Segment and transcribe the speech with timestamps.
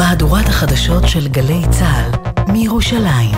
[0.00, 3.36] מהדורת החדשות של גלי צה"ל מירושלים.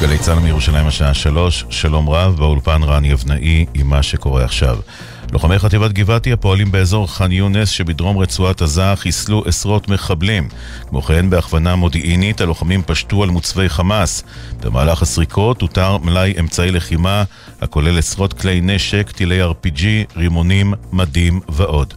[0.00, 4.78] גלי צה"ל מירושלים השעה שלוש, שלום רב, באולפן רן יבנאי עם מה שקורה עכשיו.
[5.32, 10.48] לוחמי חטיבת גבעתי הפועלים באזור ח'אן יונס שבדרום רצועת עזה חיסלו עשרות מחבלים.
[10.88, 14.22] כמו כן, בהכוונה מודיעינית הלוחמים פשטו על מוצבי חמאס.
[14.60, 17.24] במהלך הסריקות הותר מלאי אמצעי לחימה
[17.60, 19.82] הכולל עשרות כלי נשק, טילי RPG,
[20.16, 21.94] רימונים, מדים ועוד.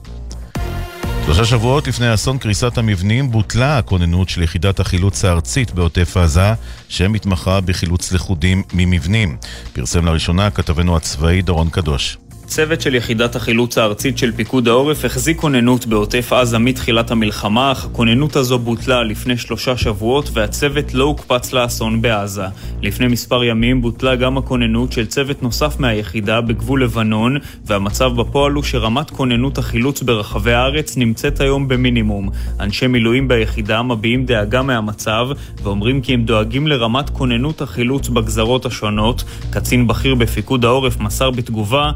[1.26, 6.54] שלושה שבועות לפני אסון קריסת המבנים בוטלה הכוננות של יחידת החילוץ הארצית בעוטף עזה,
[6.88, 9.38] שמתמחה בחילוץ לכודים ממבנים.
[9.74, 12.18] פרסם לראשונה כתבנו הצבאי דורון קדוש.
[12.50, 17.86] צוות של יחידת החילוץ הארצית של פיקוד העורף החזיק כוננות בעוטף עזה מתחילת המלחמה, אך
[17.86, 22.46] הכוננות הזו בוטלה לפני שלושה שבועות והצוות לא הוקפץ לאסון בעזה.
[22.82, 28.64] לפני מספר ימים בוטלה גם הכוננות של צוות נוסף מהיחידה בגבול לבנון, והמצב בפועל הוא
[28.64, 32.30] שרמת כוננות החילוץ ברחבי הארץ נמצאת היום במינימום.
[32.60, 35.28] אנשי מילואים ביחידה מביעים דאגה מהמצב,
[35.64, 39.24] ואומרים כי הם דואגים לרמת כוננות החילוץ בגזרות השונות.
[39.50, 41.92] קצין בכיר בפיקוד העורף מסר בתגובה,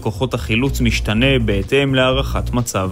[0.00, 2.90] כוחות החילוץ משתנה בהתאם להערכת מצב.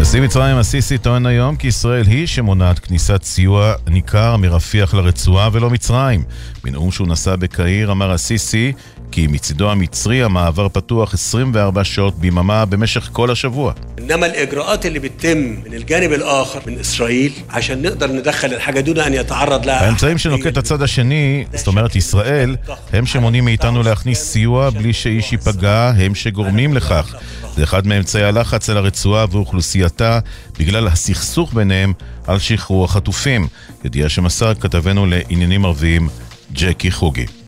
[0.00, 5.70] נשיא מצרים א-סיסי טוען היום כי ישראל היא שמונעת כניסת סיוע ניכר מרפיח לרצועה ולא
[5.70, 6.22] מצרים.
[6.64, 8.72] בנאום שהוא נשא בקהיר אמר א-סיסי
[9.11, 13.73] כי מצידו המצרי המעבר פתוח 24 שעות ביממה במשך כל השבוע.
[13.99, 19.13] انما الاجراءات اللي بتتم من الجانب الاخر من اسرائيل عشان نقدر ندخل الحاجه دون ان
[19.13, 22.55] يتعرض لها האמצעים שנוקט הצד השני, זאת אומרת ישראל,
[22.93, 27.15] הם שמונעים מאיתנו להכניס סיוע בלי שאיש ייפגע, הם שגורמים לכך.
[27.55, 30.19] זה אחד מאמצעי הלחץ על הרצועה ואוכלוסייתה
[30.59, 31.93] בגלל הסכסוך ביניהם
[32.27, 33.47] על שחרור החטופים.
[33.85, 36.09] ידיעה שמסר כתבנו לעניינים ערביים
[36.53, 37.38] ג'קי חוגי.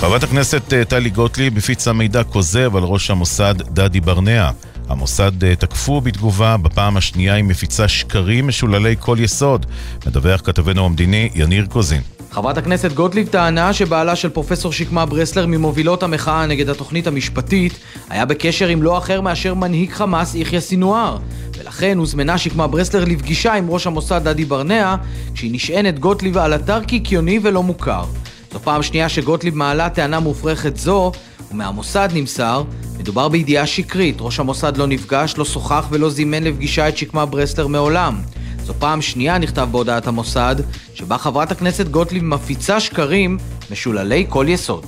[0.00, 4.50] חברת הכנסת אה, טלי גוטליב הפיצה מידע כוזב על ראש המוסד דדי ברנע.
[4.88, 9.66] המוסד אה, תקפו בתגובה, בפעם השנייה היא מפיצה שקרים משוללי כל יסוד.
[10.06, 12.02] מדווח כתבנו המדיני יניר קוזין.
[12.30, 17.78] חברת הכנסת גוטליב טענה שבעלה של פרופסור שקמה ברסלר ממובילות המחאה נגד התוכנית המשפטית
[18.10, 21.18] היה בקשר עם לא אחר מאשר מנהיג חמאס יחיא סינואר
[21.58, 24.96] ולכן הוזמנה שקמה ברסלר לפגישה עם ראש המוסד דדי ברנע
[25.34, 28.04] כשהיא נשענת גוטליב על אתר קיקיוני ולא מוכר.
[28.52, 31.12] זו פעם שנייה שגוטליב מעלה טענה מופרכת זו
[31.50, 32.62] ומהמוסד נמסר
[32.98, 37.66] מדובר בידיעה שקרית, ראש המוסד לא נפגש, לא שוחח ולא זימן לפגישה את שקמה ברסלר
[37.66, 38.20] מעולם.
[38.64, 40.56] זו פעם שנייה, נכתב בהודעת המוסד,
[40.94, 43.38] שבה חברת הכנסת גוטליב מפיצה שקרים
[43.70, 44.86] משוללי כל יסוד.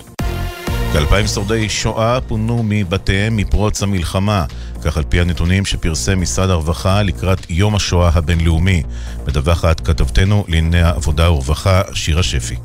[0.93, 4.45] כאלפיים שורדי שואה פונו מבתיהם מפרוץ המלחמה,
[4.85, 8.83] כך על פי הנתונים שפרסם משרד הרווחה לקראת יום השואה הבינלאומי.
[9.27, 12.57] מדווחת כתבתנו לענייני העבודה ורווחה, שירה שפי.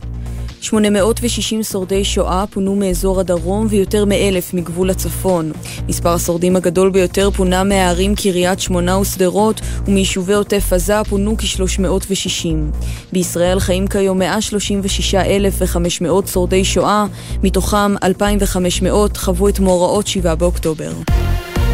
[0.66, 5.52] 860 שורדי שואה פונו מאזור הדרום ויותר מאלף מגבול הצפון.
[5.88, 12.48] מספר השורדים הגדול ביותר פונה מהערים קריית שמונה ושדרות, ומיישובי עוטף עזה פונו כ-360.
[13.14, 17.06] בישראל חיים כיום 136,500 שורדי שואה,
[17.44, 20.92] מתוכם 2,500 חוו את מאורעות 7 באוקטובר.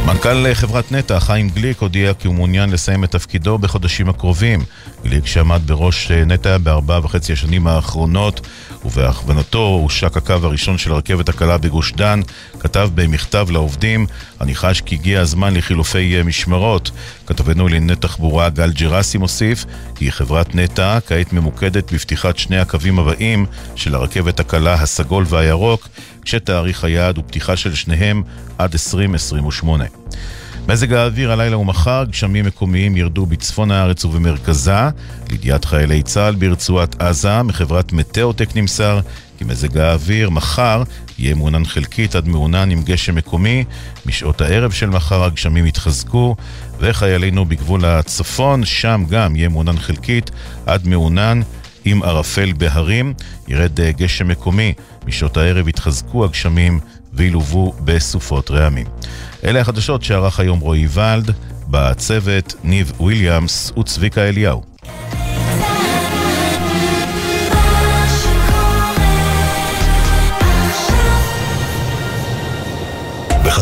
[0.06, 4.63] מנכ"ל חברת נטע, חיים גליק, הודיע כי הוא מעוניין לסיים את תפקידו בחודשים הקרובים.
[5.03, 8.47] גליק שעמד בראש נטע בארבע וחצי השנים האחרונות,
[8.86, 12.22] ובהכוונתו הושק הקו הראשון של הרכבת הקלה בגוש דן,
[12.59, 14.06] כתב במכתב לעובדים,
[14.42, 16.91] אני חש כי הגיע הזמן לחילופי משמרות.
[17.25, 19.66] כתבנו לענייני תחבורה גל ג'רסי מוסיף
[19.96, 25.88] כי חברת נטע כעת ממוקדת בפתיחת שני הקווים הבאים של הרכבת הקלה הסגול והירוק,
[26.22, 28.24] כשתאריך היעד הוא פתיחה של שניהם
[28.58, 29.86] עד 2028.
[30.67, 34.89] מזג האוויר הלילה ומחר, גשמים מקומיים ירדו בצפון הארץ ובמרכזה.
[35.29, 38.99] לידיעת חיילי צה"ל ברצועת עזה, מחברת מטאוטק נמסר
[39.38, 40.83] כי מזג האוויר מחר
[41.19, 43.63] יהיה מעונן חלקית עד מעונן עם גשם מקומי.
[44.05, 46.35] משעות הערב של מחר הגשמים יתחזקו,
[46.79, 50.31] וחיילינו בגבול הצפון, שם גם יהיה מעונן חלקית
[50.66, 51.41] עד מעונן
[51.85, 53.13] עם ערפל בהרים.
[53.47, 54.73] ירד גשם מקומי,
[55.05, 56.79] משעות הערב יתחזקו הגשמים
[57.13, 58.85] וילוו בסופות רעמים.
[59.43, 61.32] אלה החדשות שערך היום רועי ולד,
[61.67, 64.64] בצוות ניב וויליאמס וצביקה אליהו.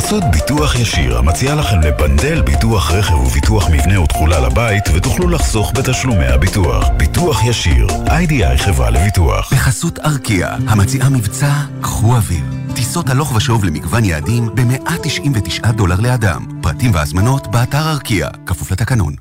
[0.10, 6.26] בחסות ביטוח ישיר, המציע לכם לפנדל ביטוח רכב וביטוח מבנה ותכולה לבית, ותוכלו לחסוך בתשלומי
[6.26, 6.90] הביטוח.
[6.98, 9.54] ביטוח ישיר, איי-די-איי חברה לביטוח.
[9.54, 11.52] בחסות ארקיע, המציעה מבצע
[11.82, 12.44] קחו אוויר.
[12.76, 16.46] טיסות הלוך ושוב למגוון יעדים ב-199 דולר לאדם.
[16.62, 19.14] פרטים והזמנות באתר ארקיע, כפוף לתקנון.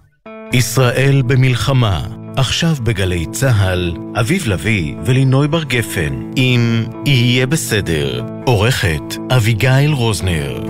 [0.52, 2.00] ישראל במלחמה
[2.38, 10.60] עכשיו בגלי צה"ל, אביב לביא ולינוי בר גפן, אם יהיה בסדר, עורכת אביגיל רוזנר.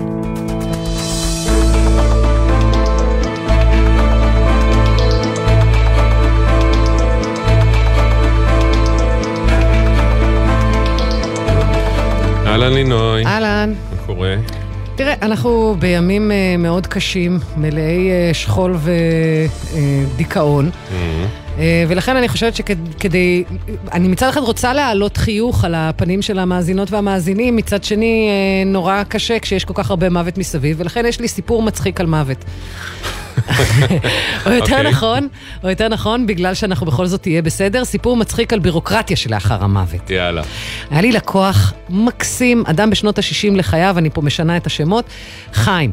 [12.45, 13.25] אהלן לינוי.
[13.25, 13.73] אהלן.
[13.91, 14.35] מה קורה?
[14.95, 18.77] תראה, אנחנו בימים uh, מאוד קשים, מלאי uh, שכול
[20.15, 20.69] ודיכאון.
[20.69, 21.48] Mm-hmm.
[21.59, 23.43] Uh, ולכן אני חושבת שכדי...
[23.91, 29.03] אני מצד אחד רוצה להעלות חיוך על הפנים של המאזינות והמאזינים, מצד שני uh, נורא
[29.03, 32.45] קשה כשיש כל כך הרבה מוות מסביב, ולכן יש לי סיפור מצחיק על מוות.
[34.45, 34.71] או יותר okay.
[34.71, 34.83] אוקיי.
[34.83, 35.27] נכון,
[35.63, 40.09] או יותר נכון, בגלל שאנחנו בכל זאת תהיה בסדר, סיפור מצחיק על בירוקרטיה שלאחר המוות.
[40.09, 40.41] יאללה.
[40.91, 45.05] היה לי לקוח מקסים, אדם בשנות ה-60 לחייו, אני פה משנה את השמות,
[45.53, 45.91] חיים.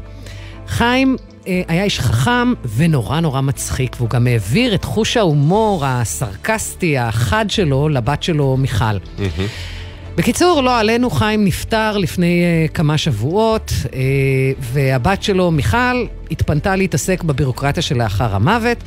[0.69, 1.36] חיים אה,
[1.69, 7.89] היה איש חכם ונורא נורא מצחיק, והוא גם העביר את חוש ההומור הסרקסטי, החד שלו,
[7.89, 8.85] לבת שלו, מיכל.
[8.85, 9.41] Mm-hmm.
[10.17, 13.91] בקיצור, לא עלינו, חיים נפטר לפני uh, כמה שבועות, uh,
[14.61, 18.79] והבת שלו, מיכל, התפנתה להתעסק בבירוקרטיה שלאחר המוות.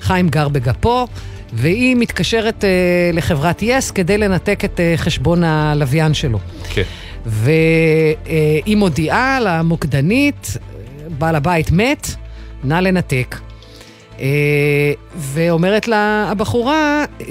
[0.00, 1.06] חיים גר בגפו,
[1.52, 6.38] והיא מתקשרת uh, לחברת יס yes כדי לנתק את uh, חשבון הלוויין שלו.
[6.70, 6.82] כן.
[7.26, 10.56] והיא מודיעה למוקדנית,
[11.18, 12.08] בעל הבית מת,
[12.64, 13.38] נא לנתק.
[14.16, 14.20] Uh,
[15.16, 17.24] ואומרת לה הבחורה, uh,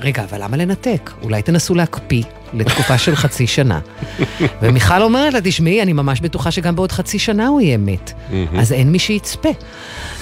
[0.00, 1.10] רגע, אבל למה לנתק?
[1.22, 2.22] אולי תנסו להקפיא.
[2.54, 3.80] לתקופה של חצי שנה.
[4.62, 8.12] ומיכל אומרת לה, תשמעי, אני ממש בטוחה שגם בעוד חצי שנה הוא יהיה מת.
[8.58, 9.48] אז אין מי שיצפה.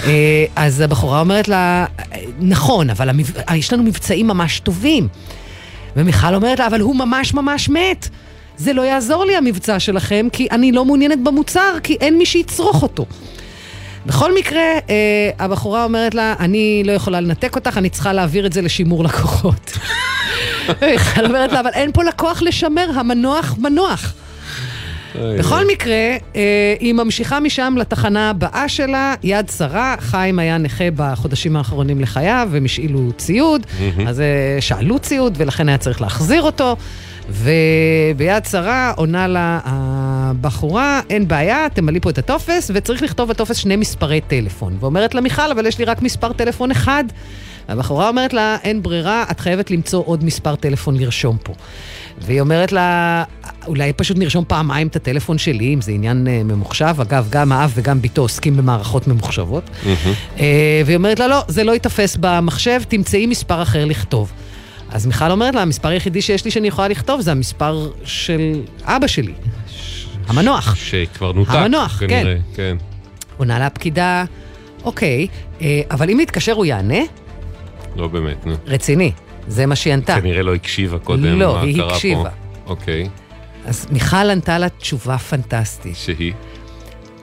[0.04, 1.86] אה, אז הבחורה אומרת לה,
[2.38, 3.30] נכון, אבל המב...
[3.54, 5.08] יש לנו מבצעים ממש טובים.
[5.96, 8.08] ומיכל אומרת לה, אבל הוא ממש ממש מת.
[8.58, 12.82] זה לא יעזור לי המבצע שלכם, כי אני לא מעוניינת במוצר, כי אין מי שיצרוך
[12.82, 13.06] אותו.
[14.06, 18.52] בכל מקרה, אה, הבחורה אומרת לה, אני לא יכולה לנתק אותך, אני צריכה להעביר את
[18.52, 19.70] זה לשימור לקוחות.
[20.82, 24.14] מיכל אומרת לה, אבל אין פה לקוח לשמר, המנוח מנוח.
[25.38, 29.94] בכל מקרה, אה, היא ממשיכה משם לתחנה הבאה שלה, יד שרה.
[30.00, 33.66] חיים היה נכה בחודשים האחרונים לחייו, הם השאילו ציוד,
[34.06, 36.76] אז אה, שאלו ציוד, ולכן היה צריך להחזיר אותו.
[37.28, 43.76] וביד שרה עונה לה הבחורה, אין בעיה, תמלאי פה את הטופס, וצריך לכתוב בטופס שני
[43.76, 44.76] מספרי טלפון.
[44.80, 47.04] ואומרת לה, מיכל, אבל יש לי רק מספר טלפון אחד.
[47.68, 51.52] הבחורה אומרת לה, אין ברירה, את חייבת למצוא עוד מספר טלפון לרשום פה.
[52.20, 53.24] והיא אומרת לה,
[53.66, 56.94] אולי פשוט נרשום פעמיים את הטלפון שלי, אם זה עניין uh, ממוחשב.
[57.00, 59.64] אגב, גם האב וגם בתו עוסקים במערכות ממוחשבות.
[59.64, 60.36] Mm-hmm.
[60.36, 60.40] Uh,
[60.86, 64.32] והיא אומרת לה, לא, זה לא ייתפס במחשב, תמצאי מספר אחר לכתוב.
[64.90, 69.06] אז מיכל אומרת לה, המספר היחידי שיש לי שאני יכולה לכתוב זה המספר של אבא
[69.06, 69.32] שלי,
[70.26, 70.74] המנוח.
[70.74, 72.36] שכבר נותק, המנוח, כנראה, כן.
[72.54, 72.76] כן.
[73.36, 74.24] עונה לה הפקידה,
[74.84, 75.26] אוקיי,
[75.60, 76.98] אה, אבל אם נתקשר הוא יענה?
[77.96, 78.54] לא באמת, נו.
[78.66, 79.12] רציני,
[79.48, 80.20] זה מה שהיא ענתה.
[80.20, 82.30] כנראה לא הקשיבה קודם, לא, היא הקשיבה.
[82.66, 83.08] אוקיי.
[83.64, 85.96] אז מיכל ענתה לה תשובה פנטסטית.
[85.96, 86.32] שהיא?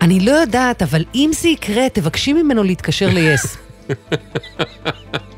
[0.01, 3.47] אני לא יודעת, אבל אם זה יקרה, תבקשי ממנו להתקשר ל-yes.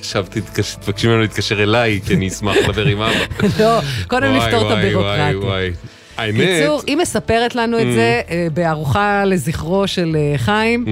[0.00, 0.40] חשבתי,
[0.84, 3.14] תבקשי ממנו להתקשר אליי, כי אני אשמח לדבר עם אבא.
[3.60, 5.72] לא, קודם לפתור את הבירוקרטיה.
[6.16, 6.40] האמת...
[6.40, 7.94] קיצור, היא מספרת לנו את mm.
[7.94, 10.84] זה אה, בארוחה לזכרו של אה, חיים.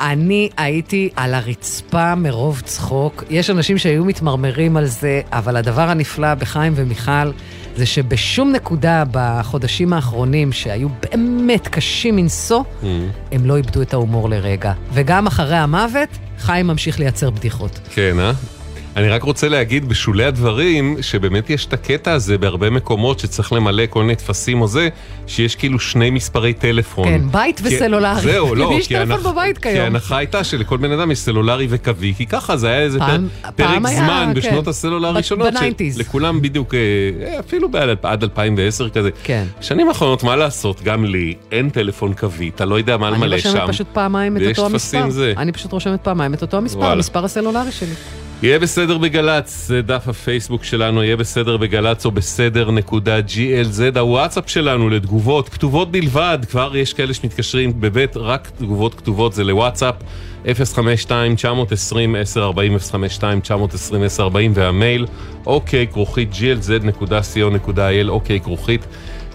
[0.00, 3.24] אני הייתי על הרצפה מרוב צחוק.
[3.30, 7.32] יש אנשים שהיו מתמרמרים על זה, אבל הדבר הנפלא בחיים ומיכל
[7.76, 12.86] זה שבשום נקודה בחודשים האחרונים, שהיו באמת קשים מנשוא, mm.
[13.32, 14.72] הם לא איבדו את ההומור לרגע.
[14.92, 16.08] וגם אחרי המוות,
[16.40, 17.78] חיים ממשיך לייצר בדיחות.
[17.94, 18.32] כן, אה?
[18.96, 23.82] אני רק רוצה להגיד בשולי הדברים, שבאמת יש את הקטע הזה בהרבה מקומות שצריך למלא
[23.90, 24.88] כל מיני טפסים או זה,
[25.26, 27.08] שיש כאילו שני מספרי טלפון.
[27.08, 27.76] כן, בית כי...
[27.76, 28.20] וסלולרי.
[28.22, 28.72] זהו, לא.
[28.78, 29.26] יש טלפון הנח...
[29.26, 29.74] בבית כיום.
[29.74, 33.28] כי ההנחה הייתה שלכל בן אדם יש סלולרי וקווי, כי ככה זה היה איזה פעם,
[33.42, 33.50] פר...
[33.56, 34.34] פרק היה, זמן כן.
[34.34, 35.54] בשנות הסלולר הראשונות,
[35.94, 39.10] שלכולם בדיוק, אה, אפילו בעד, עד 2010 כזה.
[39.24, 39.44] כן.
[39.60, 43.48] בשנים האחרונות, מה לעשות, גם לי, אין טלפון קווי, אתה לא יודע מה למלא שם.
[43.48, 45.08] אני רושמת פשוט פעמיים את אותו המספר.
[45.36, 47.94] אני פשוט רושמת פעמיים את אותו המספר, המספר הסלולרי שלי.
[48.42, 54.50] יהיה בסדר בגל"צ, זה דף הפייסבוק שלנו, יהיה בסדר בגל"צ או בסדר נקודה glz, הוואטסאפ
[54.50, 59.94] שלנו לתגובות, כתובות בלבד, כבר יש כאלה שמתקשרים בבית, רק תגובות כתובות זה לוואטסאפ,
[60.44, 60.48] 052-920-1040,
[62.92, 65.06] 052-920-1040 והמייל,
[65.46, 68.86] אוקיי, כרוכית glz.co.il, אוקיי, כרוכית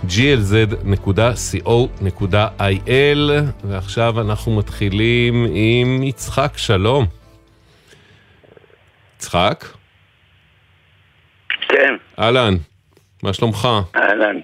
[0.08, 0.52] glz.co.il,
[3.64, 7.25] ועכשיו אנחנו מתחילים עם יצחק, שלום.
[9.26, 9.66] יצחק?
[11.68, 11.94] כן.
[12.20, 12.54] אהלן,
[13.24, 13.68] מה שלומך?
[13.96, 14.40] אהלן.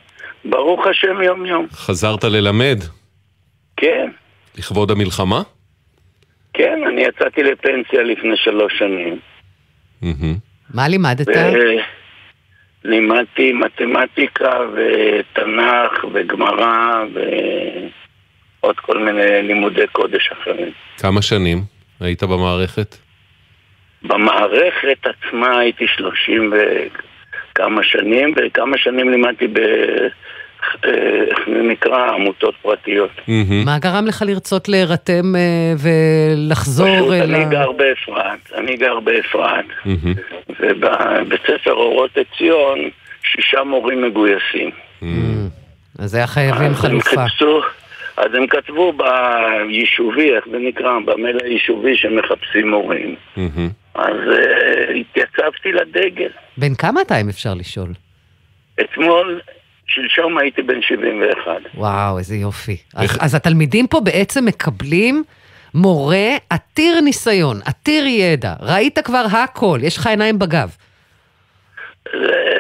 [0.46, 1.68] ברוך השם יום יום.
[1.72, 2.78] חזרת ללמד?
[3.78, 4.12] כן.
[4.58, 5.42] לכבוד המלחמה?
[6.54, 9.20] כן, אני יצאתי לפנסיה לפני שלוש שנים.
[10.74, 11.28] מה לימדת?
[12.84, 17.04] לימדתי מתמטיקה ותנ"ך וגמרא
[18.62, 20.72] ועוד כל מיני לימודי קודש אחרים.
[20.98, 21.58] כמה שנים
[22.00, 22.96] היית במערכת?
[24.04, 26.54] במערכת עצמה הייתי שלושים
[27.52, 29.60] וכמה שנים, וכמה שנים לימדתי ב...
[30.84, 32.12] איך זה נקרא?
[32.12, 33.10] עמותות פרטיות.
[33.66, 37.26] מה גרם לך לרצות להירתם אה, ולחזור אל ה...
[37.26, 39.66] פשוט אני גר באפרת, אני גר באפרת,
[40.60, 42.80] ובבית ספר אורות עציון
[43.24, 44.70] שישה מורים מגויסים.
[46.00, 47.26] אז היה חייבים חלופה.
[48.18, 51.00] אז הם כתבו ביישובי, איך זה נקרא?
[51.06, 53.16] במייל היישובי שמחפשים מורים.
[53.96, 56.30] אז uh, התייצבתי לדגל.
[56.58, 57.90] בן כמה אתה, אם אפשר לשאול?
[58.82, 59.42] אתמול,
[59.88, 61.52] שלשום הייתי בן 71.
[61.76, 62.78] וואו, איזה יופי.
[63.02, 63.12] איך...
[63.12, 65.24] אז, אז התלמידים פה בעצם מקבלים
[65.74, 68.54] מורה עתיר ניסיון, עתיר ידע.
[68.60, 70.76] ראית כבר הכל, יש לך עיניים בגב.
[72.14, 72.51] זה...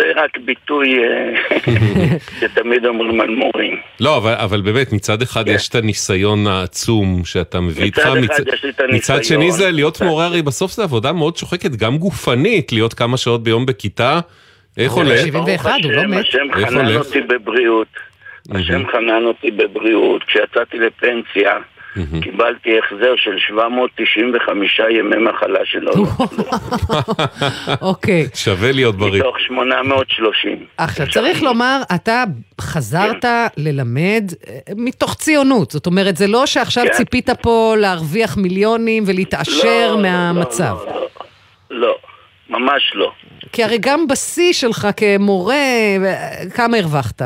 [0.00, 1.58] זה רק ביטוי אה,
[2.40, 3.76] שתמיד אומרים על מורים.
[4.00, 5.54] לא, אבל, אבל באמת, מצד אחד כן.
[5.54, 7.98] יש את הניסיון העצום שאתה מביא איתך.
[7.98, 8.54] מצד אחד מצ...
[8.54, 9.18] יש לי את הניסיון.
[9.18, 13.16] מצד שני זה להיות מורה, הרי בסוף זו עבודה מאוד שוחקת, גם גופנית, להיות כמה
[13.16, 14.20] שעות ביום בכיתה.
[14.78, 15.18] איך עולה?
[15.18, 16.24] 71, הוא לא מת.
[16.28, 17.88] השם חנן אותי בבריאות.
[18.50, 20.24] השם חנן אותי בבריאות.
[20.24, 21.52] כשיצאתי לפנסיה,
[22.22, 25.88] קיבלתי החזר של 795 ימי מחלה של
[27.90, 28.28] אוקיי.
[28.34, 29.20] שווה להיות בריא.
[29.20, 30.66] מתוך 830.
[30.76, 32.24] עכשיו, צריך לומר, אתה
[32.60, 33.24] חזרת
[33.56, 35.70] ללמד אה, מתוך ציונות.
[35.70, 36.92] זאת אומרת, זה לא שעכשיו כן.
[36.92, 40.76] ציפית פה להרוויח מיליונים ולהתעשר לא, מהמצב.
[40.86, 41.06] לא,
[41.70, 41.96] לא,
[42.48, 43.12] ממש לא.
[43.52, 45.54] כי הרי גם בשיא שלך כמורה,
[46.54, 47.22] כמה הרווחת?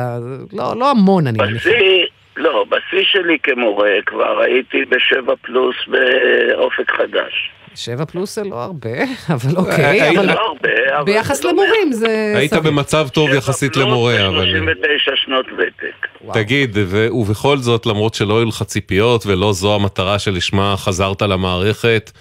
[0.53, 1.69] לא, לא המון, אני מניחה.
[1.69, 2.05] בשיא...
[2.37, 7.51] לא, בשיא שלי כמורה כבר הייתי בשבע פלוס באופק חדש.
[7.75, 8.89] שבע פלוס זה לא הרבה,
[9.35, 12.33] אבל אוקיי, אבל לא הרבה, ביחס למורים זה...
[12.35, 14.45] היית במצב טוב יחסית למורה, אבל...
[14.45, 16.07] 39 שנות ותק.
[16.33, 22.11] תגיד, ובכל זאת, למרות שלא היו לך ציפיות ולא זו המטרה שלשמה חזרת למערכת,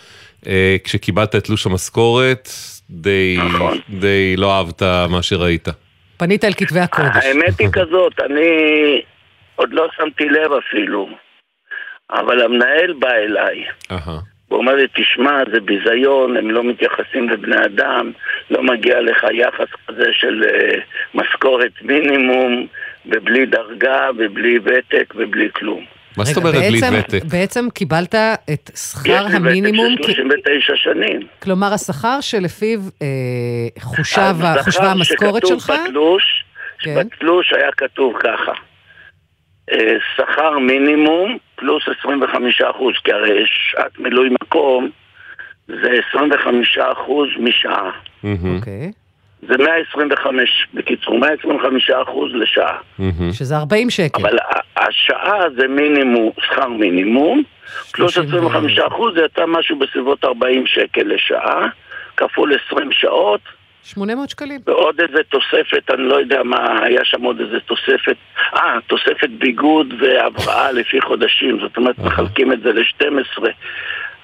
[0.46, 2.48] אה, כשקיבלת את תלוש המשכורת,
[2.90, 3.78] די, נכון.
[3.90, 5.68] די לא אהבת מה שראית.
[6.16, 7.24] פנית אל כתבי הקודש.
[7.24, 9.02] האמת היא כזאת, אני
[9.56, 11.08] עוד לא שמתי לב אפילו,
[12.10, 13.64] אבל המנהל בא אליי.
[14.48, 18.12] הוא אומר לי, תשמע, זה ביזיון, הם לא מתייחסים לבני אדם,
[18.50, 20.80] לא מגיע לך יחס כזה של uh,
[21.14, 22.66] משכורת מינימום,
[23.06, 25.84] ובלי דרגה, ובלי ותק, ובלי כלום.
[26.16, 27.24] מה זאת אומרת בלי ותק?
[27.24, 29.96] בעצם קיבלת את שכר המינימום...
[30.00, 31.26] יש לי ותק של 39 שנים.
[31.42, 33.06] כלומר, השכר שלפיו אה,
[33.80, 34.32] חושב,
[34.64, 35.70] חושבה המשכורת שלך?
[35.70, 36.44] השכר שכתוב בתלוש,
[36.78, 36.94] כן.
[36.94, 38.52] בתלוש היה כתוב ככה.
[39.72, 44.90] אה, שכר מינימום פלוס 25 אחוז, כי הרי שעת מילוי מקום
[45.66, 47.90] זה 25 אחוז משעה.
[48.24, 48.92] אוקיי.
[49.48, 52.76] זה 125, בקיצור, 125 אחוז לשעה.
[53.32, 54.22] שזה 40 שקל.
[54.22, 54.36] אבל
[54.76, 57.42] השעה זה מינימום, שכר מינימום,
[57.92, 61.66] פלוס 25 אחוז זה יצא משהו בסביבות 40 שקל לשעה,
[62.16, 63.40] כפול 20 שעות.
[63.84, 64.60] 800 שקלים.
[64.66, 68.16] ועוד איזה תוספת, אני לא יודע מה, היה שם עוד איזה תוספת,
[68.54, 73.42] אה, תוספת ביגוד והבראה לפי חודשים, זאת אומרת, מחלקים את זה ל-12.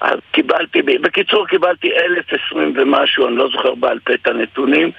[0.01, 4.91] אז קיבלתי, בקיצור קיבלתי 1,020 ומשהו, אני לא זוכר בעל פה את הנתונים,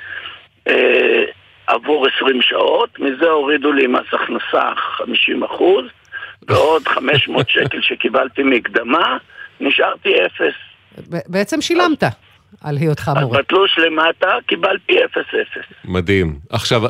[0.69, 1.25] אה,
[1.67, 5.85] עבור 20 שעות, מזה הורידו לי מס הכנסה 50 אחוז,
[6.49, 9.17] ועוד 500 שקל שקיבלתי מקדמה,
[9.61, 10.55] נשארתי אפס.
[11.29, 12.03] בעצם שילמת.
[12.05, 12.22] אז...
[12.63, 13.39] על היותך מורה.
[13.39, 15.19] אז בתלוש למטה קיבלתי 0-0.
[15.85, 16.39] מדהים.
[16.51, 16.83] עכשיו,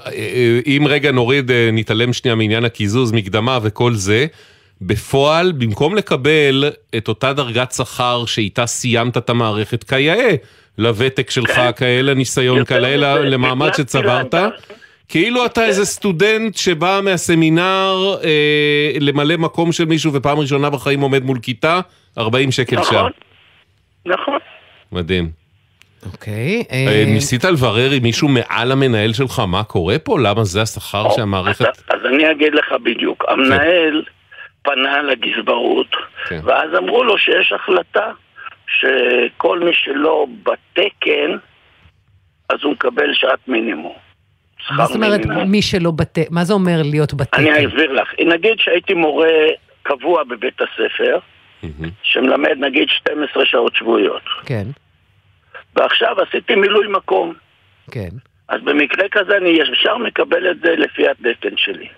[0.67, 4.27] אם רגע נוריד, אה, נתעלם שנייה מעניין הקיזוז, מקדמה וכל זה,
[4.83, 6.65] בפועל, במקום לקבל
[6.97, 10.31] את אותה דרגת שכר שאיתה סיימת את המערכת כיאה,
[10.79, 11.73] לוותק שלך, כן.
[11.77, 14.35] כאלה ניסיון, כאלה למעמד שצברת,
[15.09, 21.23] כאילו אתה איזה סטודנט שבא מהסמינר אה, למלא מקום של מישהו ופעם ראשונה בחיים עומד
[21.25, 21.81] מול כיתה,
[22.19, 23.09] 40 שקל נכון, שעה.
[24.07, 24.39] נכון.
[24.93, 25.42] מדהים.
[26.07, 26.65] אוקיי.
[26.73, 30.19] אה, אה, ניסית לברר עם מישהו מעל המנהל שלך מה קורה פה?
[30.21, 31.65] למה זה השכר שהמערכת...
[31.89, 33.25] אז אני אגיד לך בדיוק.
[33.29, 34.03] המנהל
[34.63, 35.97] פנה לגזברות,
[36.29, 36.41] כן.
[36.45, 38.11] ואז אמרו לו שיש החלטה
[38.67, 41.37] שכל מי שלא בתקן,
[42.49, 43.95] אז הוא מקבל שעת מינימום.
[44.71, 46.23] מה זאת אומרת מי שלא בתקן?
[46.31, 47.43] מה זה אומר להיות בתקן?
[47.43, 48.09] אני אסביר לך.
[48.27, 49.29] נגיד שהייתי מורה
[49.83, 51.19] קבוע בבית הספר,
[52.03, 54.23] שמלמד נגיד 12 שעות שבועיות.
[54.47, 54.67] כן.
[55.77, 57.35] ועכשיו עשיתי מילוי מקום.
[57.91, 58.09] כן.
[58.49, 61.89] אז במקרה כזה אני ישר מקבל את זה לפי התקן שלי.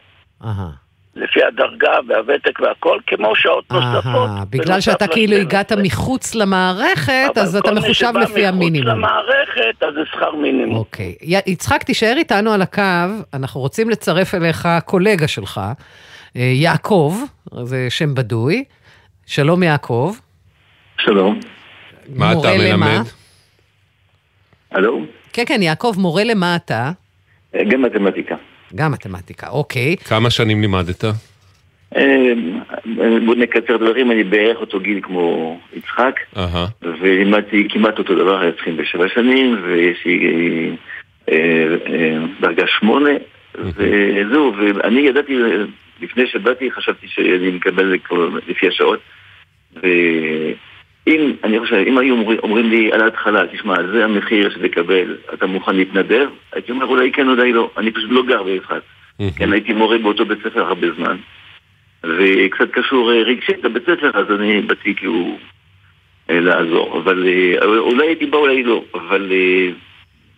[0.44, 0.70] אהה.
[1.16, 4.30] לפי הדרגה והוותק והכל, כמו שעות נוספות.
[4.50, 8.90] בגלל שאתה כאילו הגעת מחוץ למערכת, אז אתה מחושב לפי המינימום.
[8.90, 10.76] אבל כל מי שבא מחוץ למערכת, אז זה שכר מינימום.
[10.76, 11.14] אוקיי.
[11.46, 12.82] יצחק, תישאר איתנו על הקו,
[13.34, 15.60] אנחנו רוצים לצרף אליך קולגה שלך,
[16.36, 17.16] אה, יעקב,
[17.62, 18.64] זה שם בדוי.
[19.26, 20.14] שלום יעקב.
[21.00, 21.40] שלום.
[22.08, 23.02] מה אתה מלמד?
[24.74, 25.04] הלו?
[25.32, 26.90] כן, כן, יעקב, מורה למה אתה?
[27.68, 28.36] גם מתמטיקה.
[28.74, 29.96] גם מתמטיקה, אוקיי.
[29.96, 31.04] כמה שנים לימדת?
[31.96, 32.32] אה,
[33.26, 36.20] בוא נקצר דברים, אני בערך אותו גיל כמו יצחק,
[36.82, 40.76] ולימדתי כמעט אותו דבר, היה צריכים בשבע שנים, ויש לי
[41.28, 41.36] אה,
[41.88, 43.10] אה, דרגה שמונה,
[43.54, 45.36] וזהו, ואני ידעתי,
[46.00, 47.96] לפני שבאתי חשבתי שאני מקבל
[48.48, 49.00] לפי השעות,
[51.06, 55.76] ואם, אני חושב, אם היו אומרים לי על ההתחלה, תשמע, זה המחיר שתקבל, אתה מוכן
[55.76, 56.28] להתנדב?
[56.52, 57.70] הייתי אומר, אולי כן, אולי לא.
[57.76, 58.80] אני פשוט לא גר ביצחק.
[59.36, 61.16] כן, הייתי מורה באותו בית ספר הרבה זמן.
[62.04, 65.38] וקצת קשור רגשית לבית ספר, אז אני באתי כאילו
[66.28, 66.98] לעזור.
[66.98, 67.28] אבל
[67.62, 68.84] אולי הייתי בא, אולי לא.
[68.94, 69.32] אבל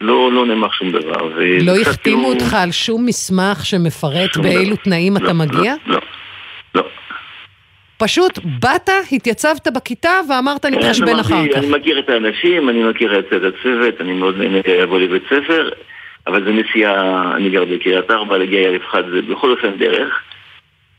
[0.00, 1.32] לא, לא נאמר שום דבר.
[1.60, 5.74] לא החתימו אותך על שום מסמך שמפרט באילו תנאים אתה מגיע?
[5.86, 6.00] לא,
[6.74, 6.82] לא.
[7.98, 11.58] פשוט באת, התייצבת בכיתה ואמרת נתחשבן אחר כך.
[11.58, 15.70] אני מכיר את האנשים, אני מכיר את הצוות, אני מאוד נהנה לבוא לבית ספר,
[16.26, 20.22] אבל זו נסיעה, אני גר בקריית ארבע, להגיע אלף אחד זה בכל אופן דרך,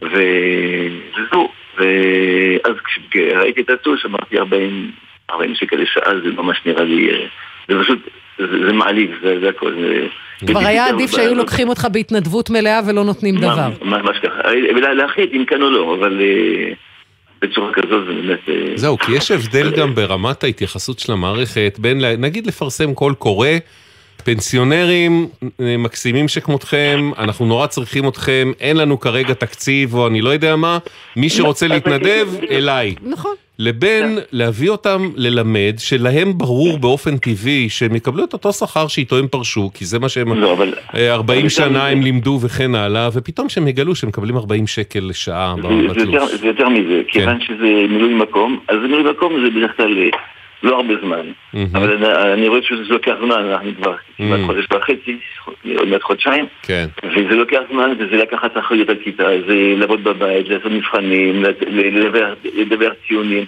[0.02, 1.50] וזהו.
[1.78, 2.76] ואז
[3.12, 4.92] כשראיתי את הטוש אמרתי 40,
[5.32, 7.10] 40 שקל לשעה, זה ממש נראה לי,
[7.68, 8.00] זה פשוט,
[8.38, 9.12] זה מעליב,
[9.42, 9.74] זה הכל.
[10.48, 13.70] כבר היה עדיף שהיו לוקחים אותך בהתנדבות מלאה ולא נותנים דבר.
[13.82, 14.42] ממש ככה,
[14.94, 16.22] להחליט אם כן או לא, אבל...
[17.42, 18.40] בצורה כזאת זה באמת...
[18.76, 23.50] זהו, כי יש הבדל גם ברמת ההתייחסות של המערכת בין, נגיד לפרסם קול קורא,
[24.24, 25.28] פנסיונרים
[25.60, 30.78] מקסימים שכמותכם, אנחנו נורא צריכים אתכם, אין לנו כרגע תקציב או אני לא יודע מה,
[31.16, 32.96] מי שרוצה להתנדב, אליי.
[33.02, 33.36] נכון.
[33.60, 39.28] לבין להביא אותם ללמד, שלהם ברור באופן טבעי שהם יקבלו את אותו שכר שאיתו הם
[39.28, 40.44] פרשו, כי זה מה שהם,
[40.96, 46.36] 40 שנה הם לימדו וכן הלאה, ופתאום שהם יגלו שהם מקבלים 40 שקל לשעה בתלוש.
[46.42, 50.10] זה יותר מזה, כיוון שזה מילוי מקום, אז מילוי מקום זה בדרך כלל
[50.64, 51.32] לא הרבה זמן,
[51.74, 55.18] אבל אני רואה שזה לוקח זמן, אנחנו כבר כמעט חודש וחצי,
[55.78, 56.46] עוד מעט חודשיים,
[57.04, 61.44] וזה לוקח זמן, וזה לקחת אחריות על כיתה, זה לעבוד בבית, לעשות מבחנים,
[62.56, 63.46] לדבר ציונים.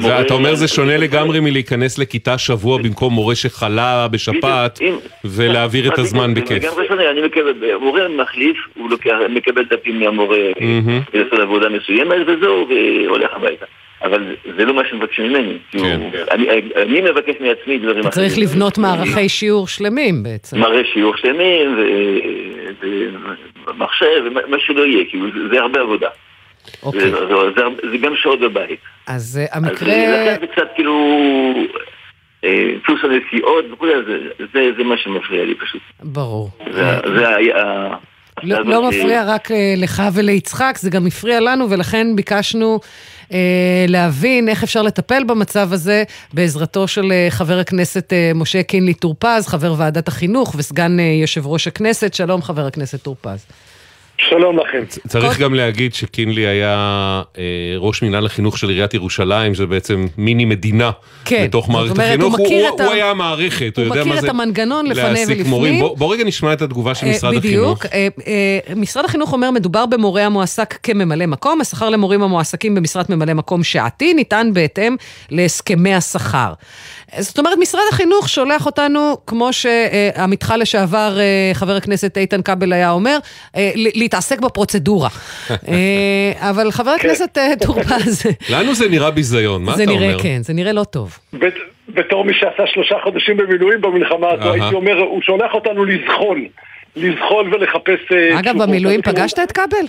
[0.00, 4.78] ואתה אומר זה שונה לגמרי מלהיכנס לכיתה שבוע במקום מורה שחלה בשפעת
[5.24, 6.64] ולהעביר את הזמן בכיף.
[6.64, 8.90] לגמרי שונה, אני מקבל, מורה מחליף, הוא
[9.28, 10.38] מקבל דפים מהמורה,
[11.14, 13.66] לעשות עבודה מסוימת וזהו, והולך הביתה.
[14.02, 15.58] אבל זה לא מה שמבקשים ממני.
[15.70, 16.00] כן.
[16.30, 18.00] אני, אני מבקש מעצמי דברים אחרים.
[18.00, 20.58] אתה צריך לבנות מערכי שיעור שלמים בעצם.
[20.58, 21.78] מערכי שיעור שלמים,
[23.66, 26.08] ומחשב, מה שלא יהיה, כאילו זה הרבה עבודה.
[26.82, 27.00] אוקיי.
[27.00, 28.80] זה, זה, זה, זה גם שעות בבית.
[29.06, 29.94] אז המקרה...
[29.94, 31.54] אז לכן זה קצת כאילו...
[32.82, 33.92] דפוס הנסיעות וכולי,
[34.52, 35.80] זה, זה מה שמפריע לי פשוט.
[36.02, 36.50] ברור.
[36.72, 37.88] זה, זה היה...
[38.42, 42.88] לא, לא מפריע רק לך וליצחק, זה גם הפריע לנו, ולכן ביקשנו אה,
[43.88, 49.14] להבין איך אפשר לטפל במצב הזה בעזרתו של אה, חבר הכנסת אה, משה קינלי טור
[49.18, 52.14] פז, חבר ועדת החינוך וסגן אה, יושב ראש הכנסת.
[52.14, 53.46] שלום, חבר הכנסת טור פז.
[54.18, 54.84] שלום לכם.
[55.08, 56.76] צריך גם להגיד שקינלי היה
[57.38, 57.42] אה,
[57.78, 60.90] ראש מינהל החינוך של עיריית ירושלים, זה בעצם מיני מדינה
[61.24, 62.38] כן, בתוך מערכת החינוך.
[62.38, 65.24] הוא, הוא, הוא היה המערכת, הוא, הוא יודע מה זה הוא מכיר את המנגנון לפני
[65.28, 65.80] ולפנים.
[65.80, 67.86] בוא, בוא רגע נשמע את התגובה של משרד אה, בדיוק, החינוך.
[67.86, 68.22] בדיוק.
[68.26, 73.34] אה, אה, משרד החינוך אומר, מדובר במורה המועסק כממלא מקום, השכר למורים המועסקים במשרת ממלא
[73.34, 74.96] מקום שעתי ניתן בהתאם
[75.30, 76.52] להסכמי השכר.
[77.18, 81.18] זאת אומרת, משרד החינוך שולח אותנו, כמו שעמיתך לשעבר,
[81.54, 83.18] חבר הכנסת איתן כבל היה אומר,
[83.74, 85.08] להתעסק בפרוצדורה.
[86.50, 87.08] אבל חבר כן.
[87.08, 88.26] הכנסת טור פז...
[88.54, 89.92] לנו זה נראה ביזיון, מה אתה אומר?
[89.92, 91.18] זה נראה, כן, זה נראה לא טוב.
[91.88, 96.46] בתור מי שעשה שלושה חודשים במילואים במלחמה הזו, הייתי אומר, הוא שולח אותנו לזחול.
[96.96, 98.12] לזחול ולחפש...
[98.38, 99.86] אגב, במילואים פגשת את כבל?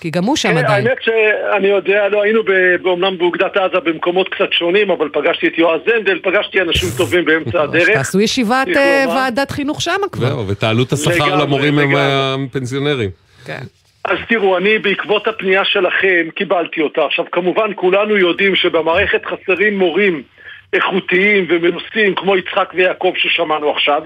[0.00, 0.86] כי גם הוא שם כן, עדיין.
[0.86, 2.40] האמת שאני יודע, לא היינו
[2.84, 7.62] אומנם באוגדת עזה במקומות קצת שונים, אבל פגשתי את יועז זנדל, פגשתי אנשים טובים באמצע
[7.64, 7.88] הדרך.
[7.88, 8.68] תעשו ישיבת
[9.08, 10.26] ועדת חינוך שם כבר.
[10.26, 13.10] זהו, ותעלו את השכר למורים הפנסיונרים.
[13.44, 13.62] כן.
[14.04, 17.04] אז תראו, אני בעקבות הפנייה שלכם קיבלתי אותה.
[17.04, 20.22] עכשיו, כמובן כולנו יודעים שבמערכת חסרים מורים
[20.72, 24.02] איכותיים ומנוסים כמו יצחק ויעקב ששמענו עכשיו,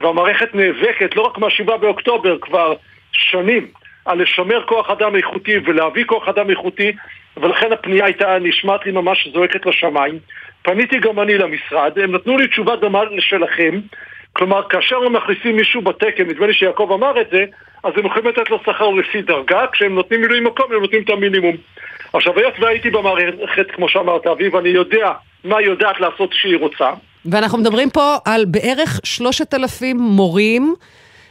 [0.00, 2.74] והמערכת נאבקת לא רק מה-7 באוקטובר, כבר
[3.12, 3.66] שנים.
[4.04, 6.92] על לשמר כוח אדם איכותי ולהביא כוח אדם איכותי
[7.36, 10.18] ולכן הפנייה הייתה נשמעת לי ממש זועקת לשמיים.
[10.62, 13.80] פניתי גם אני למשרד, הם נתנו לי תשובה דומה לשלכם
[14.32, 17.44] כלומר, כאשר הם מכניסים מישהו בתקן, נדמה לי שיעקב אמר את זה,
[17.84, 21.10] אז הם יכולים לתת לו שכר לפי דרגה, כשהם נותנים מילוי מקום הם נותנים את
[21.10, 21.56] המינימום.
[22.12, 25.12] עכשיו, היות והייתי במערכת, כמו שאמרת, אביב, אני יודע
[25.44, 26.90] מה היא יודעת לעשות כשהיא רוצה.
[27.24, 30.74] ואנחנו מדברים פה על בערך שלושת אלפים מורים.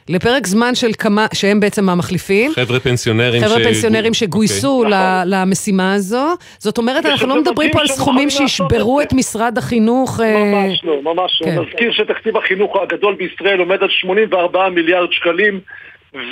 [0.10, 2.52] לפרק זמן של כמה, שהם בעצם המחליפים.
[2.52, 3.42] חבר'ה פנסיונרים.
[3.42, 3.64] חבר'ה ש...
[3.64, 4.86] פנסיונרים שגויסו okay.
[4.86, 5.00] אוקיי.
[5.00, 5.24] נכון.
[5.26, 6.36] למשימה הזו.
[6.58, 10.20] זאת אומרת, אנחנו לא מדברים פה על סכומים שישברו את משרד החינוך.
[10.24, 11.46] אה, ממש לא, ממש לא.
[11.46, 11.62] כן.
[11.62, 15.60] נזכיר שתקציב החינוך הגדול בישראל עומד על 84 מיליארד שקלים.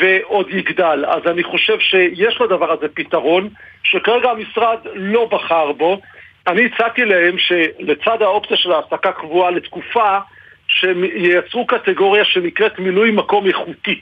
[0.02, 1.06] ועוד יגדל.
[1.08, 3.50] אז אני חושב שיש לדבר הזה פתרון,
[3.84, 6.00] שכרגע המשרד לא בחר בו.
[6.48, 10.18] אני הצעתי להם שלצד האופציה של העסקה קבועה לתקופה,
[10.67, 14.01] שהם ייצרו קטגוריה שנקראת מילוי מקום איכותי.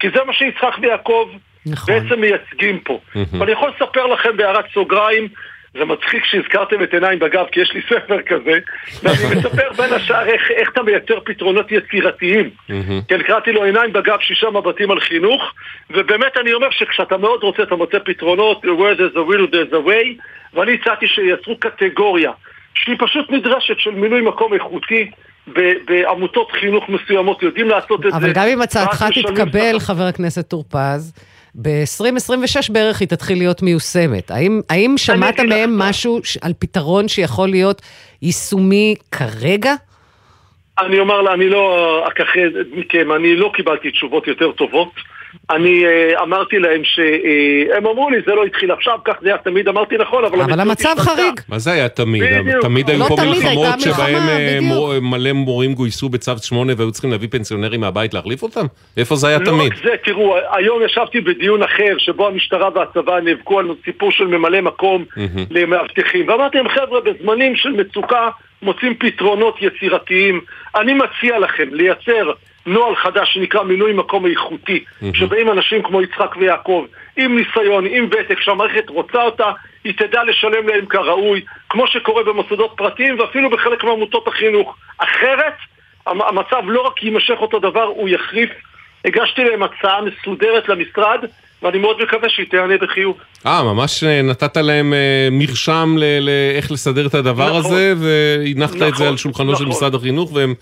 [0.00, 1.28] כי זה מה שיצחק ויעקב
[1.66, 1.94] נכון.
[1.94, 3.00] בעצם מייצגים פה.
[3.38, 5.28] ואני יכול לספר לכם בהערת סוגריים,
[5.74, 8.58] זה מצחיק שהזכרתם את עיניים בגב, כי יש לי ספר כזה,
[9.02, 12.50] ואני מספר בין השאר איך, איך אתה מייצר פתרונות יצירתיים.
[13.08, 15.52] כן, קראתי לו עיניים בגב, שישה מבטים על חינוך,
[15.90, 19.88] ובאמת אני אומר שכשאתה מאוד רוצה, אתה מוצא פתרונות, where there's a will there's a
[19.88, 20.22] way,
[20.54, 22.32] ואני הצעתי שייצרו קטגוריה
[22.74, 25.10] שהיא פשוט נדרשת של מילוי מקום איכותי.
[25.84, 28.16] בעמותות חינוך מסוימות יודעים לעשות את זה.
[28.16, 31.12] אבל גם אם הצעתך תתקבל, חבר הכנסת טור פז,
[31.54, 34.30] ב-2026 בערך היא תתחיל להיות מיושמת.
[34.30, 37.82] האם, האם שמעת מהם משהו על פתרון שיכול להיות
[38.22, 39.74] יישומי כרגע?
[40.78, 44.90] אני אומר לה, אני לא אכחד מכם, אני לא קיבלתי תשובות יותר טובות.
[45.50, 49.38] אני uh, אמרתי להם שהם uh, אמרו לי, זה לא התחיל עכשיו, כך זה היה
[49.38, 50.40] תמיד, אמרתי נכון, אבל...
[50.40, 51.40] אבל המצב חריג.
[51.48, 52.22] מה זה היה תמיד?
[52.22, 52.62] בדיוק.
[52.62, 54.58] תמיד היו לא פה מלחמות שבהם אה,
[55.00, 58.66] מלא מורים גויסו בצו 8 והיו צריכים להביא פנסיונרים מהבית להחליף אותם?
[58.96, 59.72] איפה זה היה לא תמיד?
[59.72, 64.26] לא רק זה, תראו, היום ישבתי בדיון אחר, שבו המשטרה והצבא נאבקו על סיפור של
[64.26, 65.04] ממלא מקום
[65.50, 68.28] למאבטחים, ואמרתי להם, חבר'ה, בזמנים של מצוקה
[68.62, 70.40] מוצאים פתרונות יצירתיים.
[70.76, 72.32] אני מציע לכם לייצר...
[72.66, 74.84] נוהל חדש שנקרא מינוי מקום איכותי.
[75.14, 79.52] שבאים אנשים כמו יצחק ויעקב, עם ניסיון, עם ותק, שהמערכת רוצה אותה,
[79.84, 84.76] היא תדע לשלם להם כראוי, כמו שקורה במוסדות פרטיים ואפילו בחלק מעמותות החינוך.
[84.98, 85.54] אחרת,
[86.06, 88.50] המצב לא רק יימשך אותו דבר, הוא יחריף.
[89.04, 91.24] הגשתי להם הצעה מסודרת למשרד,
[91.62, 93.16] ואני מאוד מקווה שהיא תיענה בחיוב.
[93.46, 98.88] אה, ממש אה, נתת להם אה, מרשם לאיך לסדר את הדבר נכון, הזה, והנחת נכון,
[98.88, 99.64] את זה נכון, על שולחנו נכון.
[99.64, 100.54] של משרד החינוך, והם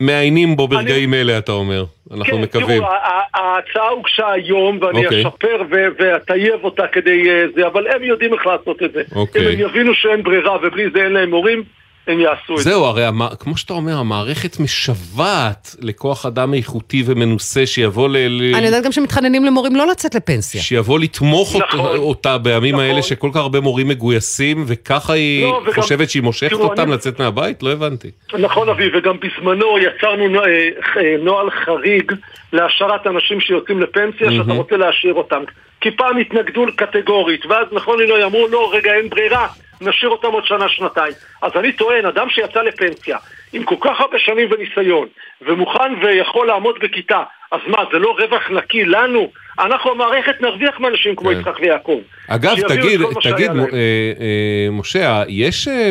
[0.00, 1.20] מעיינים בו ברגעים אני...
[1.20, 1.84] אלה, אתה אומר.
[2.10, 2.82] אנחנו כן, מקווים.
[2.82, 2.92] תראו,
[3.34, 5.04] ההצעה הוגשה היום, ואני okay.
[5.04, 5.22] אוקיי.
[5.22, 5.62] אשפר
[5.98, 9.00] ואטייב אותה כדי אה, זה, אבל הם יודעים איך לעשות את זה.
[9.00, 9.16] Okay.
[9.16, 9.42] אוקיי.
[9.42, 11.62] אם הם יבינו שאין ברירה ובלי זה אין להם מורים,
[12.10, 12.70] הם יעשו את זה.
[12.70, 13.20] זהו, הרי המ...
[13.40, 18.16] כמו שאתה אומר, המערכת משוועת לכוח אדם איכותי ומנוסה שיבוא ל...
[18.54, 20.60] אני יודעת גם שמתחננים למורים לא לצאת לפנסיה.
[20.60, 22.86] שיבוא לתמוך נכון, אותה בימים נכון.
[22.86, 26.82] האלה שכל כך הרבה מורים מגויסים, וככה היא לא, וגם, חושבת שהיא מושכת תראו, אותם
[26.82, 26.92] אני...
[26.92, 27.62] לצאת מהבית?
[27.62, 28.10] לא הבנתי.
[28.38, 32.12] נכון, אבי, וגם בזמנו יצרנו אה, אה, נוהל חריג
[32.52, 34.42] להשארת אנשים שיוצאים לפנסיה, mm-hmm.
[34.42, 35.42] שאתה רוצה להשאיר אותם.
[35.80, 39.46] כי פעם התנגדו קטגורית, ואז נכון לי לא אמרו, לא, רגע, אין ברירה.
[39.80, 41.12] נשאיר אותם עוד שנה-שנתיים.
[41.42, 43.18] אז אני טוען, אדם שיצא לפנסיה,
[43.52, 45.08] עם כל כך הרבה שנים וניסיון,
[45.42, 49.30] ומוכן ויכול לעמוד בכיתה, אז מה, זה לא רווח נקי לנו?
[49.58, 51.40] אנחנו המערכת נרוויח מאנשים כמו כן.
[51.40, 52.00] יצחק ויעקב.
[52.28, 55.90] אגב, תגיד, תגיד, אה, אה, משה, יש אה,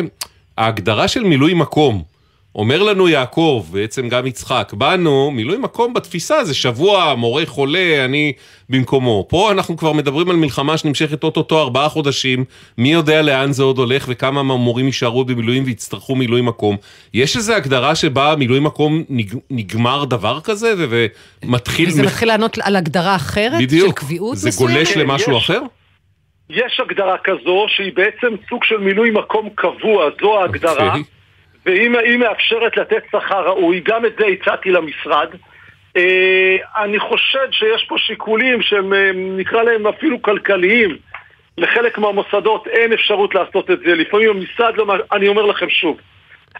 [0.58, 2.09] ההגדרה של מילוי מקום.
[2.54, 8.32] אומר לנו יעקב, בעצם גם יצחק, באנו, מילוי מקום בתפיסה זה שבוע, מורה חולה, אני
[8.68, 9.26] במקומו.
[9.28, 12.44] פה אנחנו כבר מדברים על מלחמה שנמשכת אוטוטו ארבעה חודשים,
[12.78, 16.76] מי יודע לאן זה עוד הולך וכמה מהמורים יישארו במילואים ויצטרכו מילוי מקום.
[17.14, 21.88] יש איזו הגדרה שבה מילוי מקום נג, נגמר דבר כזה ומתחיל...
[21.88, 23.86] וזה מתחיל לענות על הגדרה אחרת בדיוק.
[23.86, 24.70] של קביעות זה מסוים?
[24.70, 25.60] גולש למשהו יש, אחר?
[26.50, 30.94] יש הגדרה כזו שהיא בעצם סוג של מילוי מקום קבוע, זו ההגדרה.
[30.94, 31.19] Okay.
[31.66, 35.28] והיא מאפשרת לתת שכר ראוי, גם את זה הצעתי למשרד.
[35.96, 40.96] אה, אני חושד שיש פה שיקולים שהם אה, נקרא להם אפילו כלכליים.
[41.58, 43.94] לחלק מהמוסדות אין אפשרות לעשות את זה.
[43.94, 44.94] לפעמים המשרד לא...
[45.12, 46.00] אני אומר לכם שוב,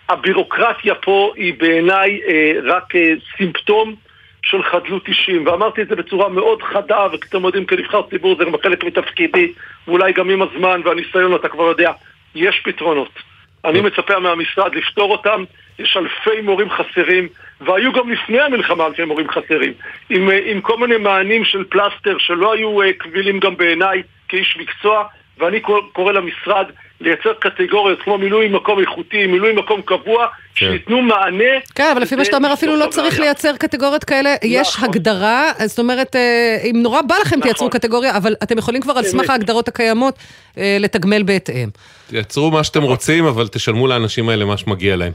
[0.09, 2.93] הבירוקרטיה פה היא בעיניי אה, רק
[3.37, 3.95] סימפטום
[4.43, 8.53] של חדלות אישים, ואמרתי את זה בצורה מאוד חדה, וכאתם יודעים, כנבחר ציבור זה גם
[8.63, 9.53] חלק מתפקידי,
[9.89, 11.93] ואולי גם עם הזמן והניסיון אתה כבר יודע,
[12.35, 13.30] יש פתרונות.
[13.65, 15.45] אני מצפה מהמשרד לפתור אותם,
[15.79, 17.29] יש אלפי מורים חסרים,
[17.61, 19.73] והיו גם לפני המלחמה אלפי מורים חסרים,
[20.11, 25.05] עם, עם כל מיני מענים של פלסטר שלא היו uh, קבילים גם בעיניי כאיש מקצוע,
[25.39, 25.61] ואני
[25.93, 26.67] קורא למשרד
[27.01, 30.67] לייצר קטגוריות כמו מילוי מקום איכותי, מילוי מקום קבוע, כן.
[30.71, 31.45] שייתנו מענה.
[31.75, 34.35] כן, אבל לפי מה שאתה אומר, אפילו לא צריך לייצר קטגוריות כאלה.
[34.43, 34.89] יש נכון.
[34.89, 37.81] הגדרה, זאת אומרת, אה, אם נורא בא לכם תייצרו נכון.
[37.81, 40.15] קטגוריה, אבל אתם יכולים כבר על סמך ההגדרות הקיימות
[40.59, 41.69] אה, לתגמל בהתאם.
[42.09, 45.13] תייצרו מה שאתם רוצים, אבל תשלמו לאנשים האלה מה שמגיע להם.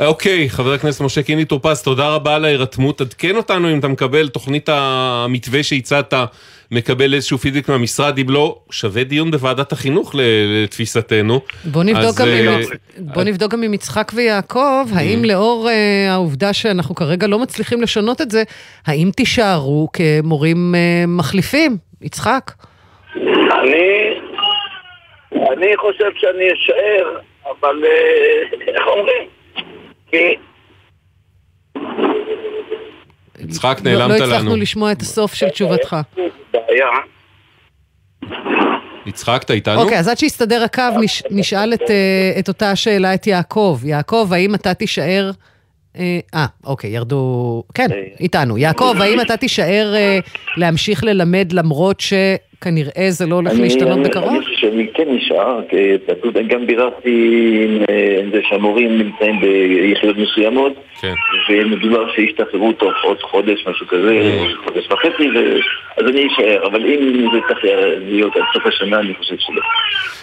[0.00, 3.00] אוקיי, חבר הכנסת משה קיני טופז, תודה רבה על ההירתמות.
[3.00, 6.14] עדכן אותנו אם אתה מקבל תוכנית המתווה שהצעת.
[6.70, 11.40] מקבל איזשהו פידבק מהמשרד, אם לא, שווה דיון בוועדת החינוך לתפיסתנו.
[11.64, 14.96] בוא נבדוק, אז, גם, עם, uh, בוא נבדוק גם עם יצחק ויעקב, mm.
[14.96, 18.42] האם לאור uh, העובדה שאנחנו כרגע לא מצליחים לשנות את זה,
[18.86, 21.76] האם תישארו כמורים uh, מחליפים?
[22.02, 22.50] יצחק?
[23.62, 24.18] אני,
[25.32, 27.84] אני חושב שאני אשאר, אבל
[28.68, 29.28] איך אומרים?
[30.10, 30.36] כי
[33.44, 34.30] יצחק, נעלמת לנו.
[34.30, 35.96] לא הצלחנו לשמוע את הסוף של תשובתך.
[39.08, 39.82] יצחק, אתה איתנו?
[39.82, 40.82] אוקיי, אז עד שיסתדר הקו,
[41.30, 43.78] נשאל אה, את אותה שאלה את יעקב.
[43.84, 45.30] יעקב, האם אתה תישאר...
[45.98, 47.62] אה, אה אוקיי, ירדו...
[47.74, 47.86] כן,
[48.20, 48.58] איתנו.
[48.58, 50.18] יעקב, האם אתה תישאר אה,
[50.56, 54.28] להמשיך ללמד למרות שכנראה זה לא הולך להשתנות בקרוב?
[54.28, 55.76] אני חושב שאני כן נשאר, כי
[56.48, 57.66] גם ביררתי
[58.20, 60.72] עם זה שהמורים נמצאים ביחידות מסוימות.
[61.00, 61.14] כן.
[61.48, 65.28] ומדובר שישתחררו תוך עוד חודש, משהו כזה, חודש וחצי,
[65.98, 67.58] אז אני אשאר, אבל אם זה צריך
[68.08, 69.62] להיות עד סוף השנה, אני חושב שלא.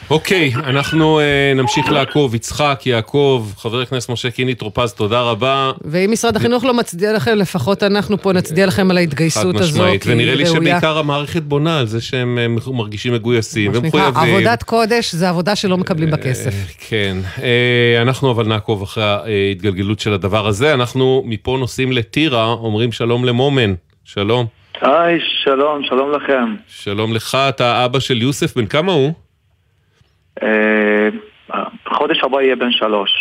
[0.09, 2.35] אוקיי, אנחנו אה, נמשיך לעקוב.
[2.35, 5.71] יצחק, יעקב, חבר הכנסת משה קיני טרופז, תודה רבה.
[5.81, 9.79] ואם משרד החינוך לא מצדיע לכם, לפחות אנחנו פה נצדיע לכם על ההתגייסות הזו, כי
[9.79, 9.99] היא ראויה.
[10.05, 14.15] ונראה לי שבעיקר המערכת בונה על זה שהם אה, מרגישים מגויסים ומחויבים.
[14.15, 16.53] עבודת קודש זה עבודה שלא מקבלים בה כסף.
[16.89, 17.17] כן,
[18.01, 20.64] אנחנו אבל נעקוב אחרי ההתגלגלות של הדבר הזה.
[20.73, 23.73] אנחנו מפה נוסעים לטירה, אומרים שלום למומן.
[24.03, 24.45] שלום.
[24.81, 26.55] היי, שלום, שלום לכם.
[26.67, 29.13] שלום לך, אתה אבא של יוסף, בן כמה הוא?
[30.43, 31.09] אה,
[31.87, 33.11] חודש הבא יהיה בן שלוש.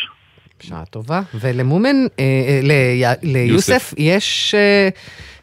[0.61, 1.21] בשעה טובה.
[1.41, 4.55] ולמומן, אה, אה, ליוסף, יש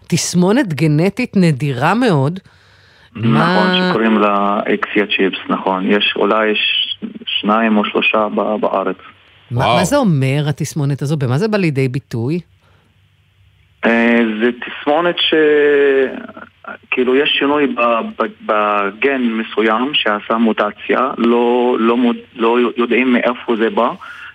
[0.07, 2.39] תסמונת גנטית נדירה מאוד.
[3.15, 5.91] נכון, שקוראים לה אקסיה צ'יפס, נכון.
[5.91, 6.53] יש אולי
[7.25, 8.27] שניים או שלושה
[8.61, 8.97] בארץ.
[9.51, 11.17] מה זה אומר התסמונת הזו?
[11.17, 12.39] במה זה בא לידי ביטוי?
[14.41, 15.33] זה תסמונת ש...
[16.91, 17.75] כאילו יש שינוי
[18.45, 23.89] בגן מסוים שעשה מוטציה, לא, לא, מוד, לא יודעים מאיפה זה בא,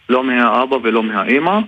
[0.08, 1.58] לא מהאבא ולא מהאימא.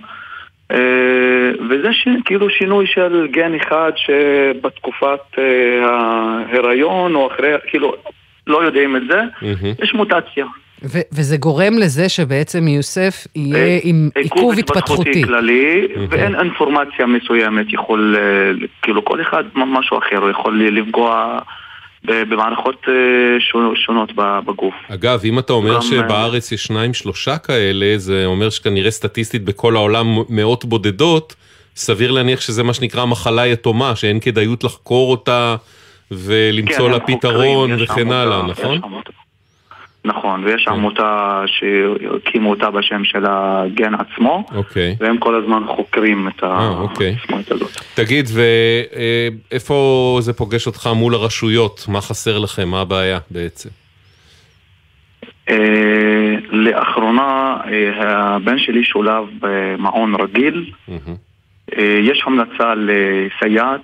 [0.71, 5.43] אה, וזה ש, כאילו שינוי של גן אחד שבתקופת אה,
[5.89, 7.95] ההיריון או אחרי, כאילו
[8.47, 9.83] לא יודעים את זה, mm-hmm.
[9.83, 10.45] יש מוטציה.
[10.83, 15.23] ו- וזה גורם לזה שבעצם יוסף יהיה אה, עם עיכוב התפתחותי.
[15.23, 15.99] כללי, okay.
[16.09, 21.39] ואין אינפורמציה מסוימת, יכול, אה, כאילו כל אחד משהו אחר, הוא יכול לפגוע
[22.03, 22.93] במערכות אה,
[23.75, 24.73] שונות בגוף.
[24.89, 30.07] אגב, אם אתה אומר שבארץ יש שניים שלושה כאלה, זה אומר שכנראה סטטיסטית בכל העולם
[30.29, 31.35] מאות בודדות,
[31.75, 35.55] סביר להניח שזה מה שנקרא מחלה יתומה, שאין כדאיות לחקור אותה
[36.11, 38.81] ולמצוא כן, לה פתרון וכן הלאה, נכון?
[40.05, 40.71] נכון, ויש כן.
[40.71, 44.95] עמותה שהקימו אותה בשם של הגן עצמו, אוקיי.
[44.99, 47.15] והם כל הזמן חוקרים את אוקיי.
[47.19, 47.71] העצמאות הזאת.
[47.93, 48.25] תגיד,
[49.51, 51.85] ואיפה זה פוגש אותך מול הרשויות?
[51.87, 52.67] מה חסר לכם?
[52.67, 53.69] מה הבעיה בעצם?
[55.49, 60.71] אה, לאחרונה אה, הבן שלי שולב במעון רגיל.
[61.77, 63.81] אה, יש המלצה לסייעת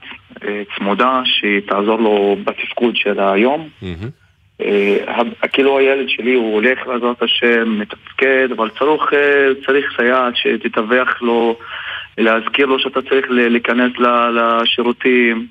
[0.78, 3.68] צמודה שתעזור לו בתפקוד של היום.
[3.84, 3.94] אה,
[5.54, 11.58] כאילו הילד שלי הוא הולך לעזרת השם, מתפקד, אבל צריך, אה, צריך סייעת שתתווך לו,
[12.18, 13.92] להזכיר לו שאתה צריך להיכנס
[14.34, 15.48] לשירותים.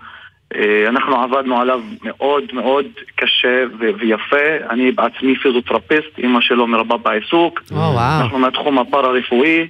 [0.55, 2.87] אה, אנחנו עבדנו עליו מאוד מאוד
[3.17, 3.65] קשה
[3.99, 4.67] ויפה.
[4.71, 7.63] אני בעצמי פיזיותרפיסט, אימא שלו מרבה בעיסוק.
[7.71, 8.23] Oh, wow.
[8.23, 9.69] אנחנו מהתחום הפארה-רפואי.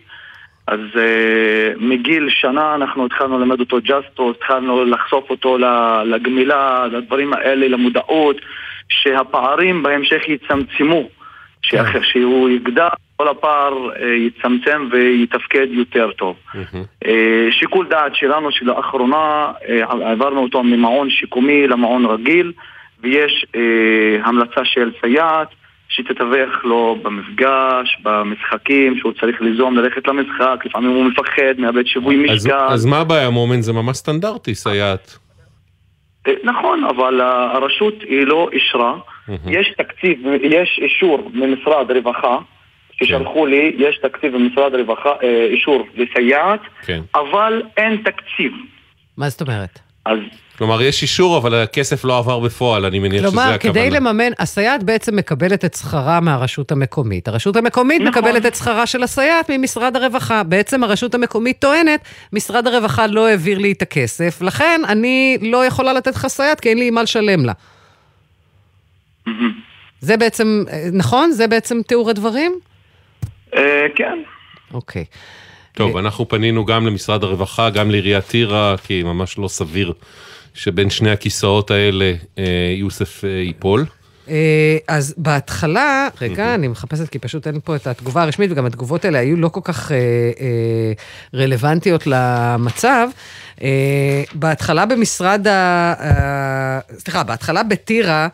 [0.66, 0.98] אז uh,
[1.80, 5.58] מגיל שנה אנחנו התחלנו ללמד אותו ג'סטו, התחלנו לחשוף אותו
[6.04, 8.36] לגמילה, לדברים האלה, למודעות.
[8.88, 11.08] שהפערים בהמשך יצמצמו,
[11.62, 16.36] שאחר שהוא יגדל, כל הפער אה, יצמצם ויתפקד יותר טוב.
[17.06, 22.52] אה, שיקול דעת שלנו שלאחרונה אה, העברנו אותו ממעון שיקומי למעון רגיל,
[23.02, 23.46] ויש
[24.24, 25.48] המלצה של סייעת.
[25.88, 32.54] שתתווך לו במפגש, במשחקים, שהוא צריך ליזום ללכת למשחק, לפעמים הוא מפחד, מאבד שיווי משקל.
[32.54, 33.60] אז, אז מה הבעיה, מומן?
[33.62, 35.18] זה ממש סטנדרטי, סייעת.
[36.26, 38.94] אה, נכון, אבל הרשות היא לא אישרה.
[39.46, 42.38] יש תקציב, יש אישור ממשרד רווחה,
[42.92, 43.50] ששלחו כן.
[43.50, 47.00] לי, יש תקציב במשרד רווחה, אה, אישור לסייעת, כן.
[47.14, 48.52] אבל אין תקציב.
[49.16, 49.78] מה זאת אומרת?
[50.06, 50.18] אז...
[50.58, 53.58] כלומר, יש אישור, אבל הכסף לא עבר בפועל, אני מניח כלומר, שזה הכוונה.
[53.58, 57.28] כלומר, כדי לממן, הסייעת בעצם מקבלת את שכרה מהרשות המקומית.
[57.28, 58.22] הרשות המקומית נכון.
[58.22, 60.42] מקבלת את שכרה של הסייעת ממשרד הרווחה.
[60.42, 62.00] בעצם הרשות המקומית טוענת,
[62.32, 66.68] משרד הרווחה לא העביר לי את הכסף, לכן אני לא יכולה לתת לך סייעת, כי
[66.68, 67.52] אין לי מה לשלם לה.
[70.00, 71.30] זה בעצם, נכון?
[71.30, 72.58] זה בעצם תיאור הדברים?
[73.56, 74.18] אה, כן.
[74.74, 75.04] אוקיי.
[75.72, 79.92] טוב, אנחנו פנינו גם למשרד הרווחה, גם לעיריית טירה, כי ממש לא סביר
[80.54, 83.84] שבין שני הכיסאות האלה אה, יוסף אה, ייפול.
[84.88, 89.18] אז בהתחלה, רגע, אני מחפשת כי פשוט אין פה את התגובה הרשמית, וגם התגובות האלה
[89.18, 89.92] היו לא כל כך
[91.34, 93.08] רלוונטיות למצב.
[93.58, 93.62] Uh,
[94.34, 95.94] בהתחלה במשרד ה...
[95.98, 98.28] Uh, סליחה, בהתחלה בטירה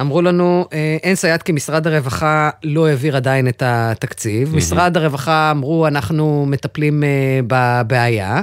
[0.00, 4.56] אמרו לנו, uh, אין סייעת כי משרד הרווחה לא העביר עדיין את התקציב.
[4.56, 7.02] משרד הרווחה אמרו, אנחנו מטפלים
[7.46, 8.40] בבעיה.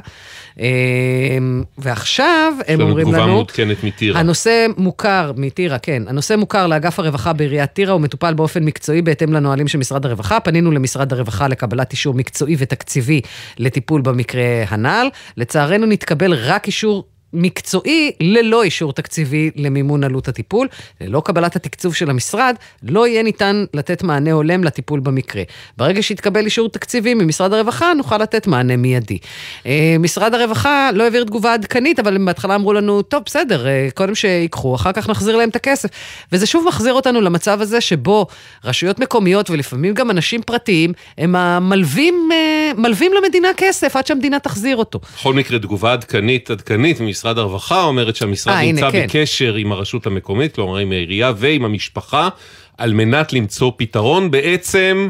[1.78, 3.18] ועכשיו הם אומרים לנו...
[3.18, 4.20] תגובה מעודכנת מטירה.
[4.20, 6.04] הנושא מוכר, מטירה, כן.
[6.08, 10.40] הנושא מוכר לאגף הרווחה בעיריית טירה, הוא מטופל באופן מקצועי בהתאם לנהלים של משרד הרווחה.
[10.40, 13.22] פנינו למשרד הרווחה לקבלת אישור מקצועי ותקציבי
[13.58, 15.08] לטיפול במקרה הנ"ל.
[15.38, 16.16] לצערנו נתקבל...
[16.17, 20.68] לקבל רק אישור מקצועי ללא אישור תקציבי למימון עלות הטיפול.
[21.02, 25.44] ללא קבלת התקצוב של המשרד, לא יהיה ניתן לתת מענה הולם לטיפול במקרה.
[25.78, 29.18] ברגע שיתקבל אישור תקציבי ממשרד הרווחה, נוכל לתת מענה מיידי.
[29.66, 33.88] אה, משרד הרווחה לא העביר תגובה עדכנית, אבל הם בהתחלה אמרו לנו, טוב, בסדר, אה,
[33.94, 35.90] קודם שיקחו, אחר כך נחזיר להם את הכסף.
[36.32, 38.28] וזה שוב מחזיר אותנו למצב הזה שבו
[38.63, 44.78] רשויות מקומיות ולפעמים גם אנשים פרטיים, הם המלווים, אה, מלווים למדינה כסף עד שהמדינה תחזיר
[44.78, 45.00] אותו.
[45.16, 49.06] בכל מקרה, תגובה עדכנית, עדכנית משרד הרווחה אומרת שהמשרד 아, נמצא הנה, כן.
[49.08, 52.30] בקשר עם הרשות המקומית, כלומר עם העירייה ועם המשפחה,
[52.77, 54.32] על מנת למצוא פתרון.
[54.32, 55.10] בעצם...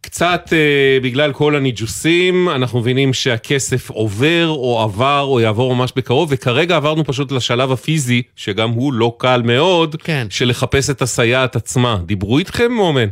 [0.00, 6.28] קצת אה, בגלל כל הניג'וסים, אנחנו מבינים שהכסף עובר או עבר או יעבור ממש בקרוב,
[6.32, 10.26] וכרגע עברנו פשוט לשלב הפיזי, שגם הוא לא קל מאוד, כן.
[10.30, 11.96] של לחפש את הסייעת עצמה.
[12.06, 13.08] דיברו איתכם, מומן?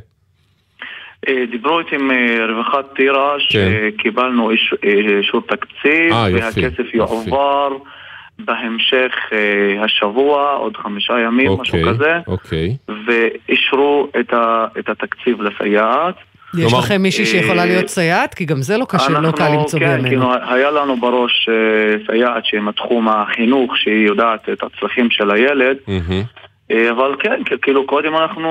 [1.28, 3.70] אה, דיברו איתי מרווחת טירה, כן.
[3.98, 7.68] שקיבלנו אישור איש, תקציב, 아, והכסף יופי, יועבר.
[7.72, 7.84] יופי.
[8.38, 12.76] בהמשך אה, השבוע, עוד חמישה ימים, אוקיי, משהו כזה, אוקיי.
[13.06, 16.14] ואישרו את, ה, את התקציב לסייעת.
[16.54, 18.34] יש כלומר, לכם מישהי שיכולה אה, להיות סייעת?
[18.34, 20.02] כי גם זה לא קשה, לא קל למצוא כן, בימינו.
[20.02, 25.30] כן, כאילו, היה לנו בראש אה, סייעת שהיא מתחום החינוך, שהיא יודעת את הצרכים של
[25.30, 26.74] הילד, mm-hmm.
[26.90, 28.50] אבל כן, כאילו קודם אנחנו...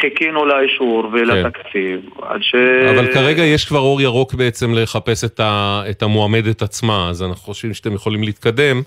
[0.00, 2.26] חיכינו לאישור ולתקציב, כן.
[2.28, 2.54] עד ש...
[2.90, 7.44] אבל כרגע יש כבר אור ירוק בעצם לחפש את, ה, את המועמדת עצמה, אז אנחנו
[7.44, 8.82] חושבים שאתם יכולים להתקדם,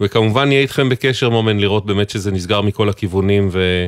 [0.00, 3.86] וכמובן נהיה איתכם בקשר מומן לראות באמת שזה נסגר מכל הכיוונים ו,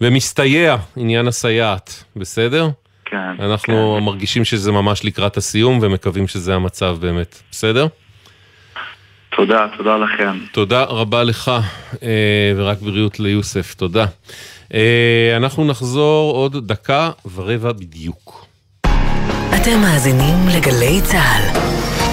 [0.00, 2.68] ומסתייע עניין הסייעת, בסדר?
[3.04, 3.42] כן.
[3.42, 4.04] אנחנו כן.
[4.04, 7.86] מרגישים שזה ממש לקראת הסיום ומקווים שזה המצב באמת, בסדר?
[9.36, 10.38] תודה, תודה לכם.
[10.52, 11.50] תודה רבה לך,
[12.02, 14.06] אה, ורק בריאות ליוסף, תודה.
[14.74, 18.46] אה, אנחנו נחזור עוד דקה ורבע בדיוק.
[19.56, 22.03] אתם מאזינים לגלי צה"ל.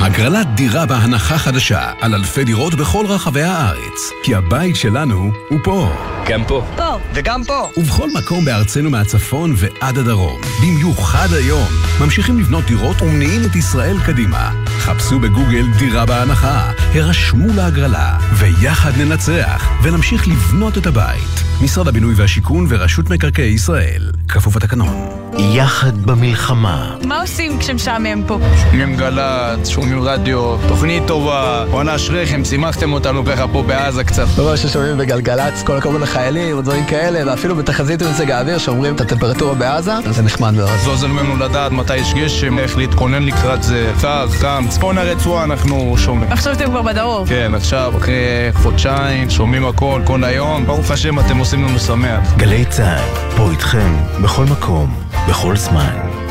[0.00, 4.10] הגרלת דירה בהנחה חדשה על אלפי דירות בכל רחבי הארץ.
[4.22, 5.92] כי הבית שלנו הוא פה.
[6.28, 6.66] גם פה.
[6.76, 6.98] פה.
[7.14, 7.68] וגם פה.
[7.76, 10.40] ובכל מקום בארצנו מהצפון ועד הדרום.
[10.62, 11.68] במיוחד היום.
[12.00, 14.50] ממשיכים לבנות דירות ומניעים את ישראל קדימה.
[14.66, 21.42] חפשו בגוגל דירה בהנחה, הרשמו להגרלה, ויחד ננצח, ונמשיך לבנות את הבית.
[21.62, 24.10] משרד הבינוי והשיכון ורשות מקרקעי ישראל.
[24.28, 25.08] כפוף התקנון.
[25.38, 26.96] יחד במלחמה.
[27.04, 28.38] מה עושים כשמשעמם פה?
[28.62, 34.26] שומעים גל"צ, שומעים רדיו, תוכנית טובה, בואנה אשריכם, שימחתם אותנו ככה פה בעזה קצת.
[34.38, 39.54] לא ששומעים בגלגלצ, כל הכבוד לחיילים, ודברים כאלה, ואפילו בתחזית במזג האוויר שאומרים את הטמפרטורה
[39.54, 40.70] בעזה, זה נחמד מאוד.
[40.84, 45.44] זה עוזר לנו לדעת מתי יש גשם, איך להתכונן לקראת זה, קר, חם, צפון הרצועה
[45.44, 46.32] אנחנו שומעים.
[46.32, 47.26] עכשיו אתם כבר בדרום.
[47.26, 48.14] כן, עכשיו, אחרי
[48.52, 52.34] חודשיים, שומעים הכל, כל היום, ברוך השם אתם עושים לנו שמח.
[52.36, 54.94] גלי צה"ל, פה איתכם, בכל מקום,
[55.28, 56.27] בכל זמן.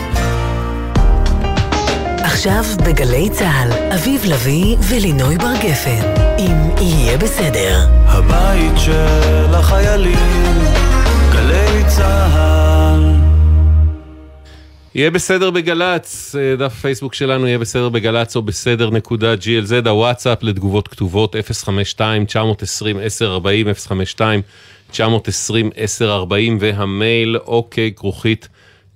[2.27, 6.01] עכשיו בגלי צה"ל, אביב לביא ולינוי בר גפן,
[6.39, 7.87] אם יהיה בסדר.
[8.05, 10.55] הבית של החיילים,
[11.31, 13.15] גלי צה"ל.
[14.95, 20.43] יהיה בסדר בגל"צ, אה, דף פייסבוק שלנו יהיה בסדר בגל"צ או בסדר נקודה glz, הוואטסאפ
[20.43, 21.37] לתגובות כתובות 052-920-1040,
[24.93, 24.99] 052-920-1040
[26.59, 28.47] והמייל אוקיי כרוכית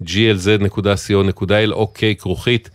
[0.03, 2.69] glz.co.il, אוקיי כרוכית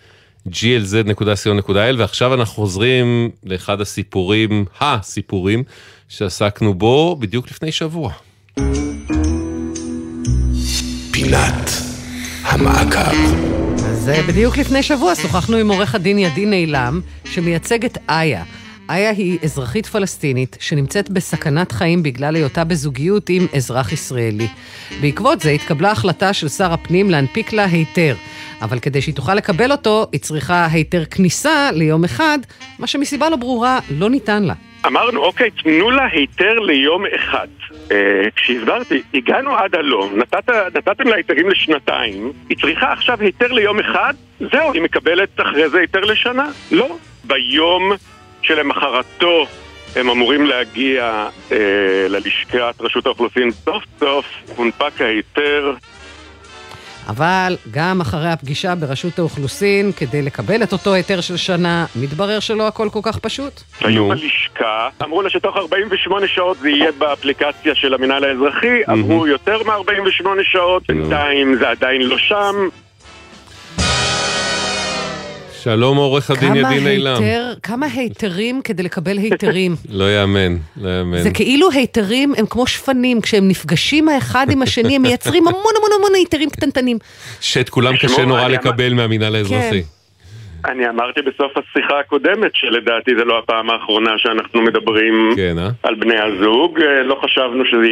[0.46, 5.62] glz.co.il, ועכשיו אנחנו חוזרים לאחד הסיפורים, הסיפורים,
[6.08, 8.12] שעסקנו בו בדיוק לפני שבוע.
[11.12, 11.70] פינת
[12.42, 13.16] המעקב.
[13.78, 18.44] אז בדיוק לפני שבוע שוחחנו עם עורך הדין ידין אילם, שמייצג את איה.
[18.90, 24.48] איה היא אזרחית פלסטינית שנמצאת בסכנת חיים בגלל היותה בזוגיות עם אזרח ישראלי.
[25.00, 28.14] בעקבות זה התקבלה החלטה של שר הפנים להנפיק לה היתר.
[28.62, 32.38] אבל כדי שהיא תוכל לקבל אותו, היא צריכה היתר כניסה ליום אחד,
[32.78, 34.54] מה שמסיבה לא ברורה לא ניתן לה.
[34.86, 37.46] אמרנו, אוקיי, תנו לה היתר ליום אחד.
[37.92, 37.96] אה,
[38.36, 44.14] כשהסברתי, הגענו עד הלום, נתת, נתתם לה היתרים לשנתיים, היא צריכה עכשיו היתר ליום אחד,
[44.40, 46.46] זהו, היא מקבלת אחרי זה היתר לשנה?
[46.72, 46.96] לא.
[47.24, 47.92] ביום
[48.46, 49.46] שלמחרתו
[49.96, 51.56] הם אמורים להגיע אה,
[52.08, 54.26] ללשכת רשות האוכלוסין, סוף סוף
[54.56, 55.74] הונפק ההיתר.
[57.08, 62.66] אבל גם אחרי הפגישה ברשות האוכלוסין, כדי לקבל את אותו היתר של שנה, מתברר שלא
[62.66, 63.60] הכל כל כך פשוט.
[63.80, 69.62] היו בלשכה, אמרו לה שתוך 48 שעות זה יהיה באפליקציה של המינהל האזרחי, עברו יותר
[69.62, 72.54] מ-48 שעות, בינתיים זה עדיין לא שם.
[75.66, 77.22] שלום עורך הדין ידין אילם.
[77.62, 79.72] כמה היתרים כדי לקבל היתרים.
[80.00, 81.18] לא יאמן, לא יאמן.
[81.18, 85.90] זה כאילו היתרים הם כמו שפנים, כשהם נפגשים האחד עם השני הם מייצרים המון המון
[85.98, 86.98] המון היתרים קטנטנים.
[87.40, 89.82] שאת כולם קשה נורא לקבל מהמינהל האזרחי.
[89.82, 90.70] כן.
[90.70, 95.68] אני אמרתי בסוף השיחה הקודמת שלדעתי זה לא הפעם האחרונה שאנחנו מדברים כן, אה?
[95.82, 97.86] על בני הזוג, אה, לא חשבנו שזה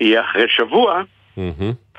[0.00, 1.02] יהיה אחרי שבוע.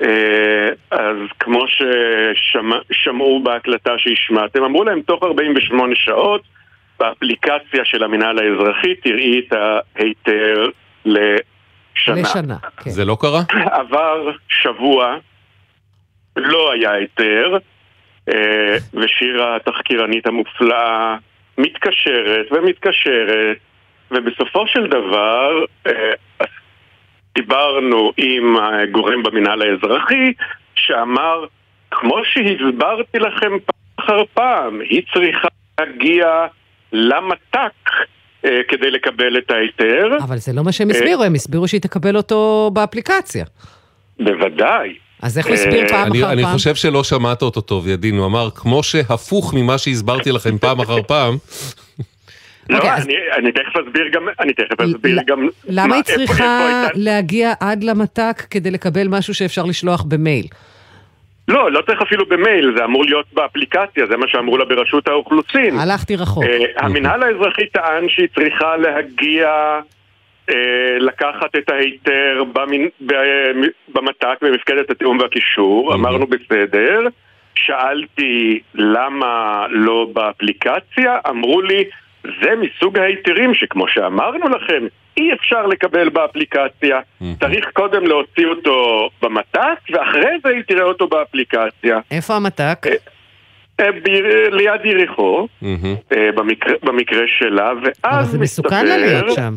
[0.02, 6.42] אה, אז כמו ששמעו בהקלטה שהשמעתם, אמרו להם תוך 48 שעות
[6.98, 10.68] באפליקציה של המינהל האזרחי תראי את ההיתר
[11.04, 12.22] לשנה.
[12.22, 12.90] לשנה, כן.
[12.90, 13.40] זה לא קרה?
[13.70, 15.16] עבר שבוע,
[16.36, 17.58] לא היה היתר,
[18.28, 21.16] אה, ושירה התחקירנית המופלאה
[21.58, 23.56] מתקשרת ומתקשרת,
[24.10, 26.12] ובסופו של דבר אה,
[27.34, 30.32] דיברנו עם הגורם במינהל האזרחי,
[30.74, 31.44] שאמר,
[31.90, 35.48] כמו שהסברתי לכם פעם אחר פעם, היא צריכה
[35.80, 36.26] להגיע
[36.92, 37.90] למת"ק
[38.44, 40.16] אה, כדי לקבל את ההיתר.
[40.24, 43.44] אבל זה לא מה שהם הסבירו, הם הסבירו שהיא תקבל אותו באפליקציה.
[44.20, 44.94] בוודאי.
[45.22, 46.38] אז איך הוא הסביר פעם אני, אחר פעם?
[46.38, 50.80] אני חושב שלא שמעת אותו טוב, ידין, הוא אמר, כמו שהפוך ממה שהסברתי לכם פעם
[50.80, 51.36] אחר פעם,
[52.70, 53.38] לא, okay, אוקיי, אני, אז...
[53.38, 55.48] אני תכף אסביר גם, אני תכף אסביר ל- גם...
[55.68, 60.46] למה מה, היא צריכה איפה, איפה להגיע עד למת"ק כדי לקבל משהו שאפשר לשלוח במייל?
[61.48, 65.78] לא, לא צריך אפילו במייל, זה אמור להיות באפליקציה, זה מה שאמרו לה ברשות האוכלוסין.
[65.78, 66.44] הלכתי רחוק.
[66.44, 69.48] Uh, המינהל האזרחי טען שהיא צריכה להגיע,
[70.50, 70.52] uh,
[70.98, 72.88] לקחת את ההיתר במין,
[73.94, 77.00] במת"ק, במפקדת התיאום והקישור, אמרנו בסדר.
[77.54, 81.84] שאלתי למה לא באפליקציה, אמרו לי
[82.22, 87.00] זה מסוג ההיתרים שכמו שאמרנו לכם, אי אפשר לקבל באפליקציה.
[87.40, 91.98] צריך קודם להוציא אותו במת"ק, ואחרי זה היא תראה אותו באפליקציה.
[92.10, 92.86] איפה המת"ק?
[94.50, 95.48] ליד יריחו,
[96.82, 98.18] במקרה שלה, ואז מסתבר...
[98.18, 99.54] אבל זה מסוכן לה להיות שם.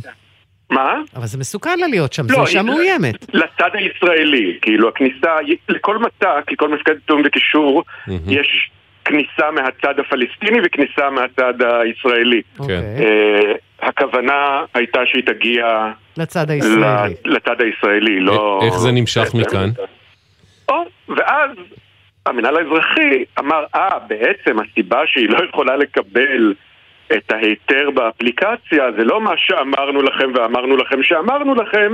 [0.69, 0.95] מה?
[1.15, 3.35] אבל זה מסוכן לה להיות שם, זה אישה מאוימת.
[3.35, 5.35] לצד הישראלי, כאילו הכניסה,
[5.69, 7.83] לכל מת"ק, לכל מפקדת תיאום וקישור,
[8.27, 8.71] יש
[9.05, 12.41] כניסה מהצד הפלסטיני וכניסה מהצד הישראלי.
[12.59, 12.77] אוקיי.
[12.77, 15.91] Uh, הכוונה הייתה שהיא תגיע...
[16.17, 17.13] לצד הישראלי.
[17.25, 18.59] לצד הישראלי, לא...
[18.65, 19.69] איך זה נמשך מכאן?
[20.69, 20.75] או,
[21.07, 21.49] ואז
[22.25, 26.53] המינהל האזרחי אמר, אה, בעצם הסיבה שהיא לא יכולה לקבל
[27.17, 31.93] את ההיתר באפליקציה זה לא מה שאמרנו לכם ואמרנו לכם שאמרנו לכם,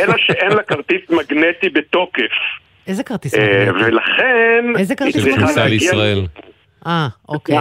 [0.00, 2.32] אלא שאין לה כרטיס מגנטי בתוקף.
[2.86, 3.84] איזה כרטיס מגנטי?
[3.84, 4.64] ולכן...
[4.78, 5.32] איזה כרטיס מגנטי?
[5.32, 6.26] של כניסה לישראל.
[6.86, 7.56] אה, אוקיי.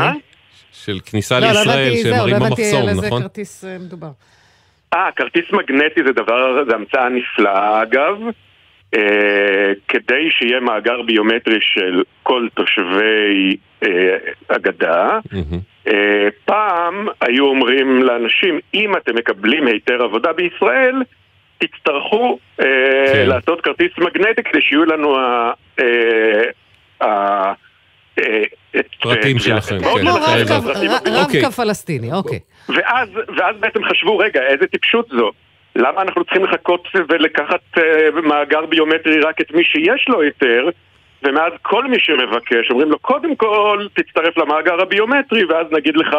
[0.72, 2.30] של כניסה לישראל, שמראים במחסום, נכון?
[2.30, 4.12] לא, לא הבנתי על איזה כרטיס מדובר.
[4.94, 8.18] אה, כרטיס מגנטי זה דבר, זה המצאה נפלאה אגב.
[8.94, 14.18] אה, כדי שיהיה מאגר ביומטרי של כל תושבי אה,
[14.50, 15.20] הגדה,
[15.88, 21.02] אה, פעם היו אומרים לאנשים, אם אתם מקבלים היתר עבודה בישראל,
[21.68, 22.66] תצטרכו אה,
[23.14, 23.28] כן.
[23.28, 25.52] לעשות כרטיס מגנטי כדי שיהיו לנו ה...
[25.80, 26.44] אה,
[27.02, 27.54] ה
[29.02, 30.08] פרטים שלכם, כן.
[31.06, 32.40] רב-קו פלסטיני, אוקיי.
[32.70, 35.32] ואז בעצם חשבו, רגע, איזה טיפשות זו.
[35.76, 37.78] למה אנחנו צריכים לחכות ולקחת
[38.24, 40.70] מאגר ביומטרי רק את מי שיש לו היתר,
[41.24, 46.16] ומאז כל מי שמבקש, אומרים לו, קודם כל תצטרף למאגר הביומטרי, ואז נגיד לך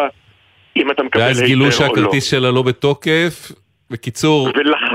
[0.76, 1.42] אם אתה מקבל היתר או לא.
[1.42, 3.53] ואז גילו שהכרטיס שלה לא בתוקף,
[3.90, 4.49] בקיצור...
[4.55, 4.86] ולכן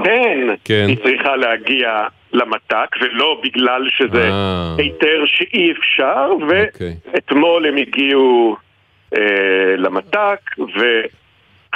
[0.64, 0.86] כן.
[0.88, 4.76] היא צריכה להגיע למת"ק, ולא בגלל שזה אה.
[4.78, 8.56] היתר שאי אפשר, ואתמול הם הגיעו
[9.18, 11.02] אה, למת"ק, ו...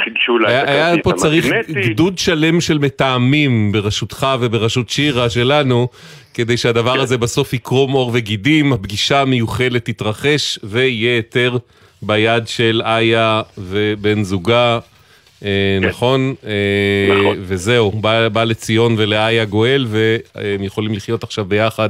[0.03, 0.93] חידשו לה את הכרטיס המגנטי.
[0.93, 5.88] היה פה צריך גדוד שלם של מתאמים בראשותך ובראשות שירה שלנו,
[6.34, 11.57] כדי שהדבר הזה בסוף יקרום עור וגידים, הפגישה המיוחלת תתרחש ויהיה היתר
[12.01, 14.80] ביד של איה ובן זוגה.
[15.82, 15.88] כן.
[15.88, 16.36] נכון?
[17.20, 17.38] נכון.
[17.41, 17.91] וזהו,
[18.32, 21.89] בא לציון ולאיה גואל, והם יכולים לחיות עכשיו ביחד.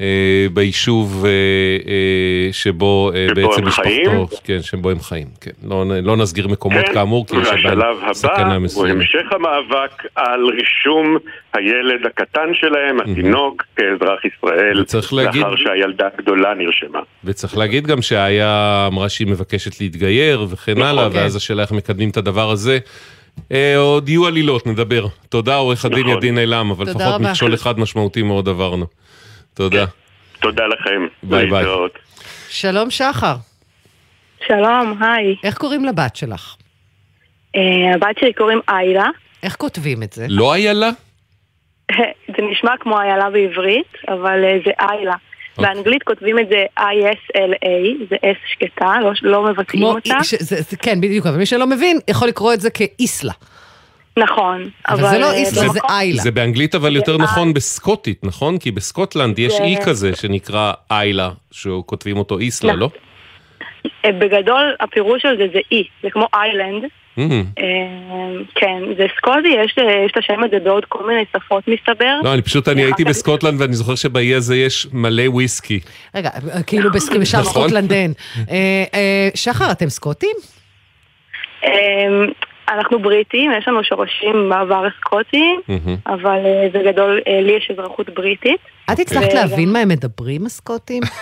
[0.00, 5.50] אה, ביישוב אה, אה, שבו בעצם משפחתו, כן, שבו הם חיים, כן.
[5.68, 7.78] לא, לא נסגיר מקומות כן, כאמור, כי יש עדיין
[8.12, 8.90] סכנה מסוימת.
[8.90, 11.16] הוא המשך המאבק על רישום
[11.52, 17.00] הילד הקטן שלהם, התינוק, כאזרח ישראל, להגיד, לאחר שהילדה הגדולה נרשמה.
[17.24, 21.16] וצריך להגיד גם שאיה אמרה שהיא מבקשת להתגייר וכן נכון, הלאה, כן.
[21.16, 22.78] ואז השאלה איך מקדמים את הדבר הזה.
[23.76, 25.06] עוד יהיו עלילות, נדבר.
[25.28, 26.16] תודה עורך הדין נכון.
[26.16, 28.86] ידין אילם, אבל לפחות מכשול אחד משמעותי מאוד עברנו.
[29.54, 29.84] תודה.
[30.40, 31.06] תודה לכם.
[31.22, 31.64] ביי ביי.
[32.48, 33.34] שלום שחר.
[34.46, 35.36] שלום, היי.
[35.44, 36.56] איך קוראים לבת שלך?
[37.56, 37.60] Uh,
[37.94, 39.08] הבת שלי קוראים איילה.
[39.42, 40.26] איך כותבים את זה?
[40.28, 40.90] לא איילה?
[42.36, 45.14] זה נשמע כמו איילה בעברית, אבל uh, זה איילה.
[45.58, 45.74] אוקיי.
[45.74, 50.24] באנגלית כותבים את זה I-S-L-A, זה S שקטה, לא, לא מבטאים אותה.
[50.24, 53.32] ש, זה, זה, כן, בדיוק, אבל מי שלא מבין יכול לקרוא את זה כאיסלה.
[54.16, 55.00] נכון, אבל...
[55.00, 56.22] אבל זה לא איסלה, זה איילה.
[56.22, 58.58] זה באנגלית אבל יותר נכון בסקוטית, נכון?
[58.58, 62.90] כי בסקוטלנד יש אי כזה שנקרא איילה, שכותבים אותו איסלה, לא?
[64.04, 66.84] אה, בגדול הפירוש של זה זה אי, זה כמו island.
[67.18, 67.20] Mm-hmm.
[67.58, 67.64] אה,
[68.54, 69.76] כן, זה סקוטי, יש
[70.10, 72.14] את השם הזה בעוד כל מיני שפות מסתבר.
[72.24, 75.80] לא, אני פשוט, אני הייתי בסקוטלנד ואני זוכר שבאי הזה יש מלא וויסקי.
[76.14, 76.30] רגע,
[76.66, 77.42] כאילו בשם נכון.
[77.42, 78.12] סקוטלנד אין.
[78.50, 80.36] אה, שחר, אתם סקוטים?
[82.68, 85.60] אנחנו בריטים, יש לנו שורשים בעבר סקוטיים,
[86.06, 88.60] אבל אה, בגדול אה, לי יש אזרחות בריטית.
[88.92, 91.02] את הצלחת להבין מה הם מדברים, הסקוטים?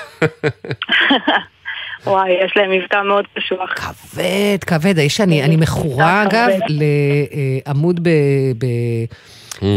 [2.06, 3.74] וואי, יש להם מבטא מאוד קשוח.
[3.74, 4.98] כבד, כבד.
[4.98, 8.08] יש אני, אני מכורה, אגב, לעמוד ב...
[8.08, 8.12] Mm.
[9.62, 9.68] אה,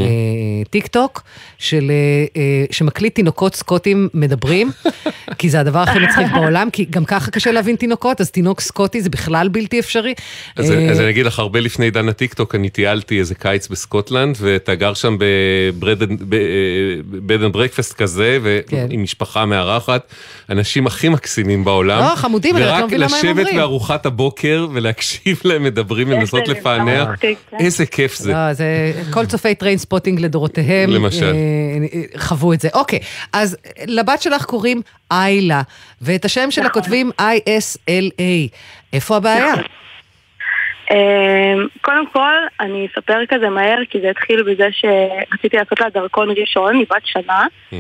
[0.70, 1.22] טיק טוק,
[1.58, 4.72] של, אה, אה, שמקליט תינוקות סקוטים מדברים,
[5.38, 9.02] כי זה הדבר הכי מצחיק בעולם, כי גם ככה קשה להבין תינוקות, אז תינוק סקוטי
[9.02, 10.14] זה בכלל בלתי אפשרי.
[10.56, 14.36] אז, אז אני אגיד לך, הרבה לפני עידן הטיק טוק, אני טיילתי איזה קיץ בסקוטלנד,
[14.40, 18.88] ואתה גר שם ב bed and breakfast כזה, ועם כן.
[18.92, 20.14] משפחה מארחת,
[20.50, 22.00] אנשים הכי מקסימים בעולם.
[22.00, 23.38] לא, חמודים, אני לא מבין למה הם אומרים.
[23.38, 27.10] ורק לשבת בארוחת הבוקר ולהקשיב להם מדברים ולנסות לפענח,
[27.60, 28.34] איזה כיף זה.
[28.34, 30.89] לא, זה כל צופי טריין ספוטינג לדורותיהם.
[30.89, 31.26] למשל.
[31.26, 32.70] אה, חוו את זה.
[32.74, 32.99] אוקיי,
[33.34, 33.57] אז
[33.88, 35.61] לבת שלך קוראים איילה,
[36.01, 36.82] ואת השם שלה נכון.
[36.82, 38.55] כותבים I-S-L-A.
[38.93, 39.53] איפה הבעיה?
[40.91, 40.97] אמ,
[41.82, 46.78] קודם כל, אני אספר כזה מהר, כי זה התחיל בזה שרציתי לעשות לה דרכון ראשון,
[46.78, 47.78] מבת שנה, אה,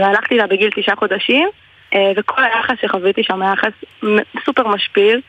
[0.00, 1.48] והלכתי לה בגיל תשעה חודשים,
[1.94, 3.72] אה, וכל היחס שחוויתי שם היה יחס
[4.44, 5.20] סופר משפיל.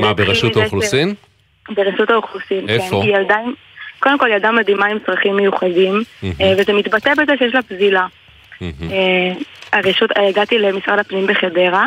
[0.00, 1.14] מה, ברשות האוכלוסין?
[1.70, 2.68] ברשות האוכלוסין, כן.
[2.68, 3.02] איפה?
[3.02, 3.52] היא ילדה עם...
[4.00, 8.06] קודם כל ילדה מדהימה עם צרכים מיוחדים, אה, וזה מתבטא בזה שיש לה פזילה.
[8.62, 9.32] אה,
[9.72, 11.86] הרשות, אה, הגעתי למשרד הפנים בחדרה,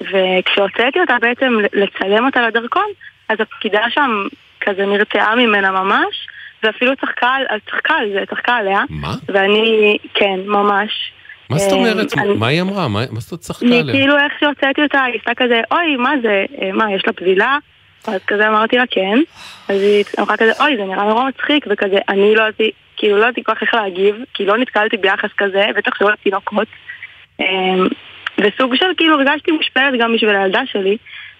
[0.00, 2.86] וכשהוצאתי אותה בעצם לצלם אותה לדרכון,
[3.28, 4.26] אז הפקידה שם
[4.60, 6.26] כזה נרתעה ממנה ממש,
[6.62, 7.36] ואפילו צחקה,
[7.70, 8.80] צחקה על זה, צחקה עליה.
[8.90, 9.14] מה?
[9.28, 11.12] ואני, כן, ממש.
[11.50, 12.14] מה זאת אומרת?
[12.38, 12.88] מה היא אמרה?
[12.88, 13.94] מה זאת צחקה עליה?
[13.94, 16.44] כאילו איך שהוצאתי אותה, היא עשתה כזה, אוי, מה זה?
[16.72, 17.58] מה, יש לה פזילה?
[18.06, 19.18] אז כזה אמרתי לה כן,
[19.68, 23.24] אז היא אמרה כזה, אוי, זה נראה נורא מצחיק, וכזה, אני לא ידעתי, כאילו לא
[23.24, 26.68] ידעתי כל כך איך להגיב, כי לא נתקלתי ביחס כזה, בטח שלא לתינוקות.
[27.40, 27.88] אמ,
[28.38, 30.96] וסוג של כאילו הרגשתי מושפלת גם בשביל הילדה שלי,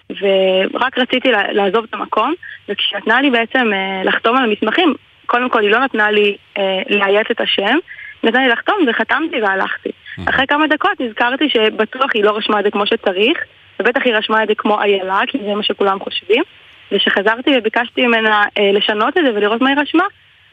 [0.09, 2.33] ורק רציתי לעזוב את המקום,
[2.69, 4.93] וכשהיא נתנה לי בעצם אה, לחתום על המסמכים,
[5.25, 7.77] קודם כל היא לא נתנה לי אה, לאיית את השם,
[8.23, 9.89] נתנה לי לחתום וחתמתי והלכתי.
[10.25, 13.37] אחרי כמה דקות הזכרתי שבטוח היא לא רשמה את זה כמו שצריך,
[13.79, 16.43] ובטח היא רשמה את זה כמו איילה, כי זה מה שכולם חושבים.
[16.91, 20.03] וכשחזרתי וביקשתי ממנה אה, לשנות את זה ולראות מה היא רשמה,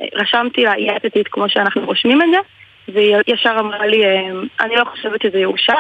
[0.01, 2.39] אה, רשמתי לה יעטתית כמו שאנחנו רושמים את זה,
[2.95, 4.11] והיא ישר אמרה לי, אה,
[4.61, 5.74] אני לא חושבת שזה יאושר,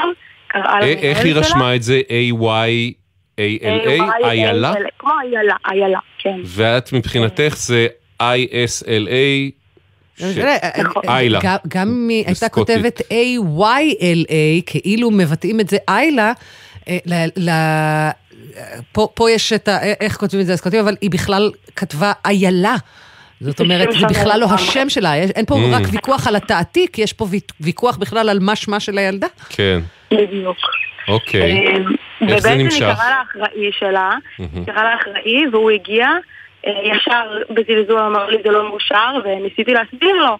[0.48, 1.08] קראה למנהל שלה.
[1.08, 2.00] איך היא רשמה את זה?
[2.08, 4.24] A-Y-A-L-A?
[4.24, 4.72] איילה?
[4.98, 6.40] כמו איילה, איילה, כן.
[6.44, 7.86] ואת מבחינתך זה
[8.22, 9.50] I-S-L-A?
[11.08, 11.40] איילה.
[11.68, 16.32] גם אם היא הייתה כותבת A-Y-L-A, כאילו מבטאים את זה איילה,
[16.88, 18.10] אה,
[18.92, 19.78] פה, פה יש את ה...
[20.00, 22.74] איך כותבים את זה הסקוטים, אבל היא בכלל כתבה איילה.
[23.40, 25.58] זאת אומרת, זה בכלל לא השם שלה, אין פה mm.
[25.74, 27.26] רק ויכוח על התעתיק, יש פה
[27.60, 29.26] ויכוח בכלל על מה שמה של הילדה.
[29.48, 29.80] כן.
[30.10, 30.56] בדיוק.
[31.08, 31.40] אוקיי.
[31.42, 31.76] אה,
[32.28, 32.76] איך זה נמשך?
[32.76, 34.14] ובעצם היא קראה לאחראי שלה,
[34.66, 36.08] קראה לאחראי, והוא הגיע,
[36.66, 40.38] אה, ישר בזלזול אמר לי זה לא מאושר, וניסיתי להסביר לו.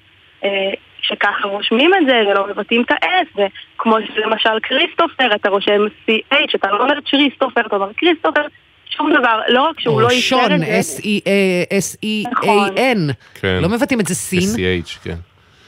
[1.07, 3.41] שככה רושמים את זה ולא מבטאים את ה-S,
[3.77, 8.43] וכמו שלמשל כריסטופר, אתה רושם C-H, אתה לא אומר צ'ריסטופר, אתה אומר כריסטופר,
[8.91, 10.81] שום דבר, לא רק שהוא לא אישר את זה.
[11.79, 12.69] S-E-A-N, נכון.
[13.41, 13.59] כן.
[13.63, 14.41] לא מבטאים את זה סין.
[14.41, 15.17] S-E-H, כן.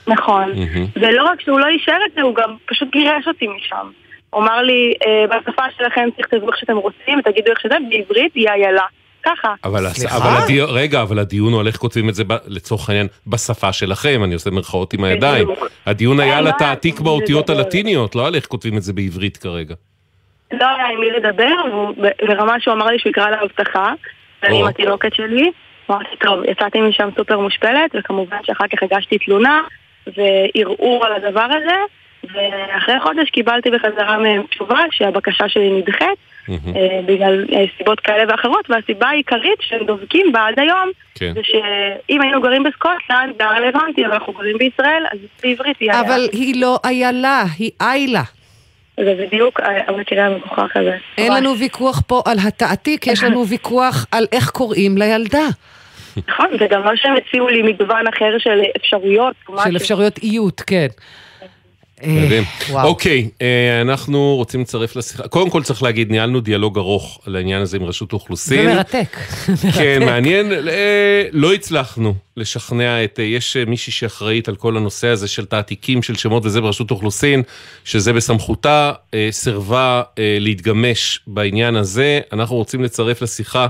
[0.06, 0.52] נכון,
[0.96, 3.90] ולא רק שהוא לא אישר את זה, הוא גם פשוט גירש אותי משם.
[4.30, 8.48] הוא אמר לי, אה, בשפה שלכם תכתבו איך שאתם רוצים, תגידו איך שזה, בעברית היא
[8.48, 8.82] איילה.
[9.28, 9.54] ככה.
[9.64, 10.16] אבל, סליחה?
[10.16, 13.72] אבל הדיון, רגע, אבל הדיון הוא על איך כותבים את זה, ב, לצורך העניין, בשפה
[13.72, 15.48] שלכם, אני עושה מרכאות עם הידיים.
[15.86, 19.74] הדיון היה על התעתיק באותיות הלטיניות, לא על איך כותבים את זה בעברית כרגע.
[20.52, 21.54] לא היה עם מי לדבר,
[22.26, 23.92] ברמה שהוא אמר לי שהוא יקרא להבטחה,
[24.42, 25.50] ואני עם התינוקת שלי.
[25.90, 29.62] אמרתי, טוב, יצאתי משם סופר מושפלת, וכמובן שאחר כך הגשתי תלונה
[30.16, 31.76] וערעור על הדבר הזה,
[32.34, 36.18] ואחרי חודש קיבלתי בחזרה מהם תשובה שהבקשה שלי נדחית
[36.50, 41.32] אה, בגלל אה, סיבות כאלה ואחרות, והסיבה העיקרית שהם דובקים בה עד היום כן.
[41.34, 46.06] זה שאם היינו גרים בסקוטלנד זה רלוונטי, אבל אנחנו גרים בישראל, אז בעברית היא איילה.
[46.06, 48.22] אבל היא לא איילה, היא איילה.
[48.96, 50.96] זה בדיוק המקרה המגוחך הזה.
[51.18, 55.46] אין לנו ויכוח פה על התעתיק, יש לנו ויכוח על איך קוראים לילדה.
[56.28, 59.36] נכון, זה גם לא שהם הציעו לי מגוון אחר של אפשרויות.
[59.64, 60.86] של אפשרויות איות, כן.
[62.06, 62.44] מדהים.
[62.74, 65.28] אה, אוקיי, אה, אנחנו רוצים לצרף לשיחה.
[65.28, 68.62] קודם כל צריך להגיד, ניהלנו דיאלוג ארוך על העניין הזה עם רשות האוכלוסין.
[68.62, 69.16] זה מרתק.
[69.78, 70.52] כן, מעניין.
[70.52, 76.14] אה, לא הצלחנו לשכנע את, יש מישהי שאחראית על כל הנושא הזה של תעתיקים של
[76.14, 77.42] שמות וזה ברשות האוכלוסין,
[77.84, 78.92] שזה בסמכותה,
[79.30, 80.02] סירבה
[80.40, 82.20] להתגמש בעניין הזה.
[82.32, 83.66] אנחנו רוצים לצרף לשיחה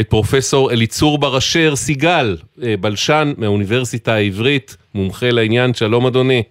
[0.00, 2.36] את פרופסור אליצור בר אשר סיגל,
[2.80, 5.74] בלשן מהאוניברסיטה העברית, מומחה לעניין.
[5.74, 6.42] שלום אדוני.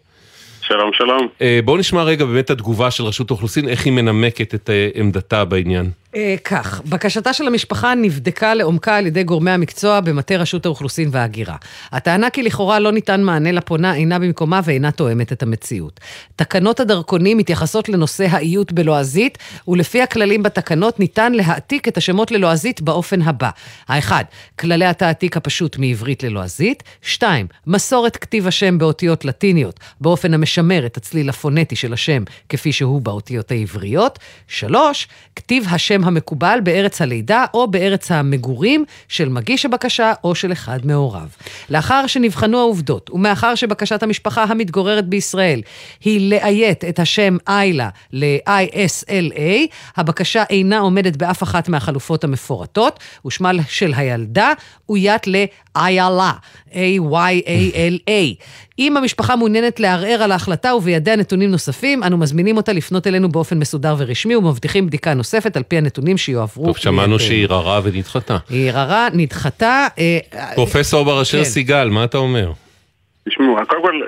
[0.70, 1.28] שלום, שלום.
[1.42, 5.46] אה, בואו נשמע רגע באמת התגובה של רשות האוכלוסין, איך היא מנמקת את אה, עמדתה
[5.46, 5.90] בעניין.
[6.16, 11.56] אה, כך, בקשתה של המשפחה נבדקה לעומקה על ידי גורמי המקצוע במטה רשות האוכלוסין וההגירה.
[11.92, 16.00] הטענה כי לכאורה לא ניתן מענה לפונה אינה במקומה ואינה תואמת את המציאות.
[16.36, 19.38] תקנות הדרכונים מתייחסות לנושא האיות בלועזית,
[19.68, 23.50] ולפי הכללים בתקנות ניתן להעתיק את השמות ללועזית באופן הבא.
[23.88, 24.24] האחד,
[24.60, 26.84] כללי התעתיק הפשוט מעברית ללועזית.
[27.02, 33.02] שתיים, מסורת כתיב השם באותיות לטיניות, באופן המשמר את הצליל הפונטי של השם כפי שהוא
[33.02, 34.20] באותיות העבריות.
[34.48, 40.52] שלוש, כתיב השם השם המקובל בארץ הלידה או בארץ המגורים של מגיש הבקשה או של
[40.52, 41.28] אחד מהוריו.
[41.70, 45.62] לאחר שנבחנו העובדות, ומאחר שבקשת המשפחה המתגוררת בישראל
[46.04, 53.94] היא לאיית את השם איילה ל-ISLA, הבקשה אינה עומדת באף אחת מהחלופות המפורטות, ושמה של
[53.96, 54.54] הילדה
[54.90, 56.32] אוית ל-איילה,
[56.72, 58.44] A-Y-A-L-A.
[58.80, 63.60] אם המשפחה מעוניינת לערער על ההחלטה ובידיה נתונים נוספים, אנו מזמינים אותה לפנות אלינו באופן
[63.60, 66.66] מסודר ורשמי ומבטיחים בדיקה נוספת על פי הנתונים שיועברו.
[66.66, 68.38] טוב, שמענו שהיא ערערה ונדחתה.
[68.50, 69.88] היא ערערה, נדחתה.
[70.00, 70.20] אה,
[70.56, 71.44] פרופסור בר אשר כן.
[71.44, 72.52] סיגל, מה אתה אומר?
[73.28, 74.02] תשמעו, קודם כל,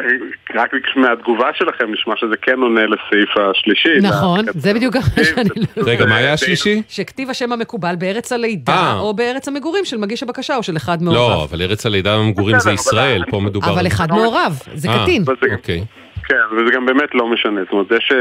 [0.56, 4.00] רק מהתגובה שלכם נשמע שזה כן עונה לסעיף השלישי.
[4.02, 5.84] נכון, זה בדיוק מה שאני לא...
[5.86, 6.82] רגע, מה היה השלישי?
[6.90, 9.00] שכתיב השם המקובל בארץ הלידה, אה.
[9.00, 11.22] או בארץ המגורים של מגיש הבקשה, או של אחד מהוריו.
[11.22, 13.74] לא, אבל ארץ הלידה והמגורים זה ישראל, פה מדובר...
[13.74, 15.24] אבל אחד מהוריו, זה אה, קטין.
[15.52, 15.84] אוקיי.
[16.32, 17.62] כן, וזה גם באמת לא משנה.
[17.64, 18.12] זאת אומרת, יש,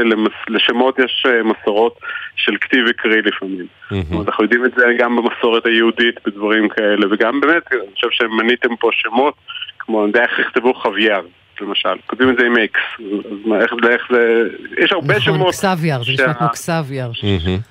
[0.47, 1.99] לשמות יש אה, מסורות
[2.35, 3.65] של כתיב וקריא לפעמים.
[3.91, 8.07] זאת אומרת, אנחנו יודעים את זה גם במסורת היהודית, בדברים כאלה, וגם באמת, אני חושב
[8.11, 9.33] שמניתם פה שמות,
[9.79, 11.21] כמו, אני יודע איך יכתבו חוויאר.
[11.61, 14.43] למשל, כותבים את זה עם אקס, אז מה, איך, איך זה,
[14.77, 15.37] יש הרבה נכון, שמות.
[15.39, 17.11] נכון, קסביאר, זה נשמע כמו קסביאר.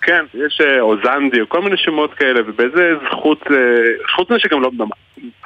[0.03, 3.57] כן, יש אה, אוזנדי, או כל מיני שמות כאלה, ובאיזה זכות, אה,
[4.17, 4.71] חוץ מזה שגם לא,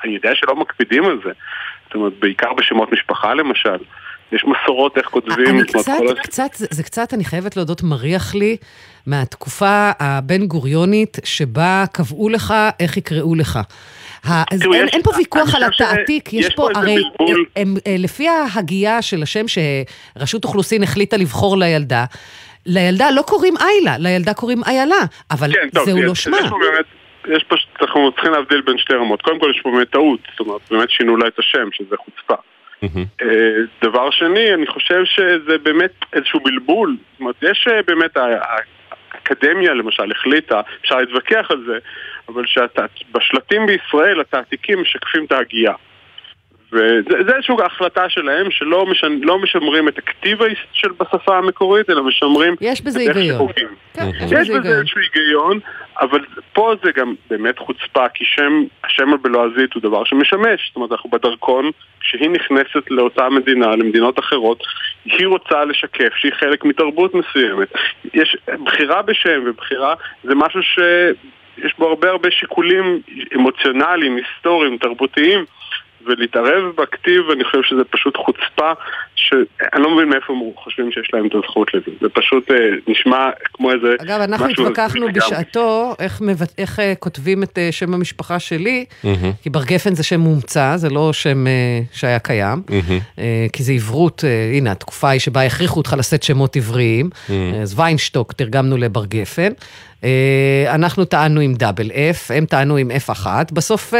[0.05, 1.31] אני יודע שלא מקפידים על זה,
[1.85, 3.79] זאת אומרת, בעיקר בשמות משפחה למשל.
[4.33, 5.47] יש מסורות איך כותבים.
[5.49, 8.57] אני קצת, קצת, זה קצת, אני חייבת להודות, מריח לי
[9.07, 13.59] מהתקופה הבן גוריונית שבה קבעו לך איך יקראו לך.
[14.25, 14.63] אז
[14.93, 16.97] אין פה ויכוח על התעתיק, יש פה, הרי
[17.57, 17.63] אה,
[17.99, 19.45] לפי ההגייה של השם
[20.17, 22.05] שרשות אוכלוסין החליטה לבחור לילדה,
[22.67, 24.97] לילדה לא קוראים איילה, לילדה קוראים איילה,
[25.31, 26.39] אבל כן, זהו לא שמה.
[27.29, 29.23] יש פה, אנחנו צריכים להבדיל בין שתי רמות.
[29.23, 32.35] קודם כל יש פה באמת טעות, זאת אומרת, באמת שינו לה את השם, שזה חוצפה.
[33.23, 33.27] אה,
[33.83, 36.97] דבר שני, אני חושב שזה באמת איזשהו בלבול.
[37.13, 41.79] זאת אומרת, יש אה, באמת, האקדמיה למשל החליטה, אפשר להתווכח על זה,
[42.29, 45.73] אבל שבשלטים בישראל התעתיקים משקפים את ההגייה.
[46.75, 50.39] וזה איזושהי החלטה שלהם שלא משמ, לא משמרים את הכתיב
[50.73, 52.55] של בשפה המקורית, אלא משמרים...
[52.61, 53.49] יש בזה היגיון.
[53.95, 54.09] כן,
[54.41, 55.59] יש בזה איזשהו היגיון,
[56.01, 56.21] אבל
[56.53, 60.67] פה זה גם באמת חוצפה, כי שם, השם הבלועזית הוא דבר שמשמש.
[60.69, 61.71] זאת אומרת, אנחנו בדרכון,
[62.01, 64.63] כשהיא נכנסת לאותה מדינה, למדינות אחרות,
[65.05, 67.69] היא רוצה לשקף שהיא חלק מתרבות מסוימת.
[68.15, 69.95] יש בחירה בשם ובחירה
[70.25, 73.01] זה משהו שיש בו הרבה הרבה שיקולים
[73.35, 75.45] אמוציונליים, היסטוריים, תרבותיים.
[76.07, 78.73] ולהתערב בכתיב, אני חושב שזה פשוט חוצפה,
[79.25, 81.91] שאני לא מבין מאיפה הם חושבים שיש להם את הזכות לזה.
[82.01, 82.57] זה פשוט אה,
[82.89, 83.95] נשמע כמו איזה...
[84.01, 86.53] אגב, אנחנו התווכחנו בשעתו איך, מבט...
[86.59, 89.07] איך אה, כותבים את אה, שם המשפחה שלי, mm-hmm.
[89.43, 93.19] כי בר גפן זה שם מומצא, זה לא שם אה, שהיה קיים, mm-hmm.
[93.19, 97.33] אה, כי זה עברות, אה, הנה, התקופה היא שבה הכריחו אותך לשאת שמות עבריים, mm-hmm.
[97.63, 99.53] אז ויינשטוק תרגמנו לבר גפן.
[100.69, 103.95] אנחנו טענו עם דאבל F, הם טענו עם F1, בסוף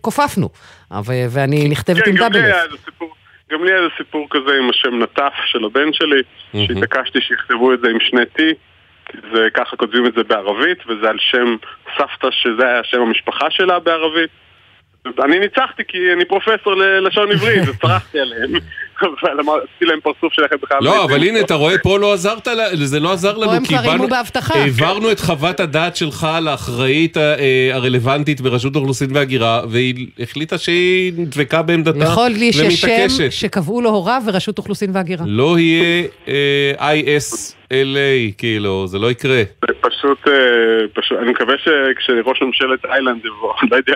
[0.00, 0.48] כופפנו,
[1.04, 3.04] ואני נכתבת עם דאבל F.
[3.50, 6.22] גם לי היה איזה סיפור כזה עם השם נטף של הבן שלי,
[6.66, 8.42] שהתעקשתי שיכתבו את זה עם שני T,
[9.06, 11.56] כי זה ככה כותבים את זה בערבית, וזה על שם
[11.98, 14.30] סבתא שזה היה שם המשפחה שלה בערבית.
[15.24, 18.50] אני ניצחתי כי אני פרופסור ללשון עברית, וצרחתי עליהם.
[19.02, 20.78] אבל עשיתי להם פרצוף שלכם בכלל.
[20.80, 23.92] לא, אבל הנה, אתה רואה, פה לא עזרת, זה לא עזר לנו, פה הם כבר
[23.92, 24.54] אימו בהבטחה.
[24.54, 31.62] העברנו את חוות הדעת שלך לאחראית אה, הרלוונטית ברשות האוכלוסין וההגירה, והיא החליטה שהיא דבקה
[31.62, 32.12] בעמדתה ומתעקשת.
[32.12, 35.24] לכל לי ששם שקבעו לו הוריו ורשות אוכלוסין וההגירה.
[35.26, 37.60] לא יהיה אה, IS.
[37.72, 39.42] LA, כאילו, זה לא יקרה.
[39.68, 40.32] זה פשוט, אה,
[40.94, 43.94] פשוט, אני מקווה שכשראש ממשלת איילנד יבוא, לא יודע,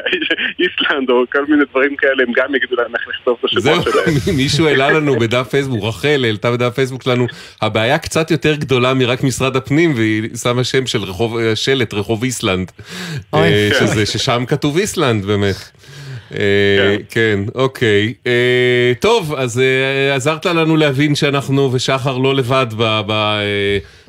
[0.58, 4.18] איסלנד או כל מיני דברים כאלה, הם גם יגידו להם איך לכתוב את השמות שלהם.
[4.24, 7.26] זהו, מישהו העלה לנו בדף פייסבוק, רחל העלתה בדף פייסבוק שלנו,
[7.62, 12.22] הבעיה קצת יותר גדולה מרק משרד הפנים, והיא שמה שם של רחוב, אה, שלט, רחוב
[12.22, 12.72] איסלנד.
[13.34, 15.56] אה, שזה, ששם כתוב איסלנד באמת.
[16.38, 18.14] אה, כן, אוקיי.
[18.26, 19.62] אה, טוב, אז
[20.14, 22.66] עזרת לנו להבין שאנחנו ושחר לא לבד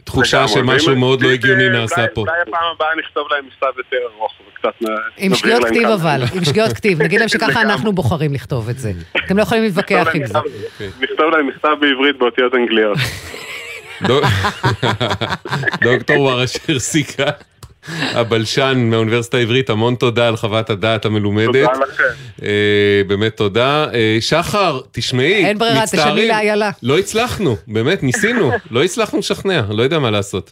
[0.06, 2.22] בתחושה שמשהו מאוד לא הגיוני נעשה פה.
[2.22, 6.74] אולי הפעם הבאה נכתוב להם מכתב יותר ארוך וקצת עם שגיאות כתיב אבל, עם שגיאות
[6.74, 7.02] כתיב.
[7.02, 8.92] נגיד להם שככה אנחנו בוחרים לכתוב את זה.
[9.26, 10.40] אתם לא יכולים להתווכח עם זה.
[11.00, 12.98] נכתוב להם מכתב בעברית באותיות אנגליות.
[15.84, 17.26] דוקטור וראשר סיקה.
[17.90, 21.48] הבלשן מהאוניברסיטה העברית, המון תודה על חוות הדעת המלומדת.
[21.48, 22.04] תודה לכם.
[22.44, 23.86] אה, באמת תודה.
[23.94, 26.70] אה, שחר, תשמעי, אין ברירה, תשני לאיילה.
[26.84, 30.52] לא הצלחנו, באמת, ניסינו, לא הצלחנו לשכנע, לא יודע מה לעשות.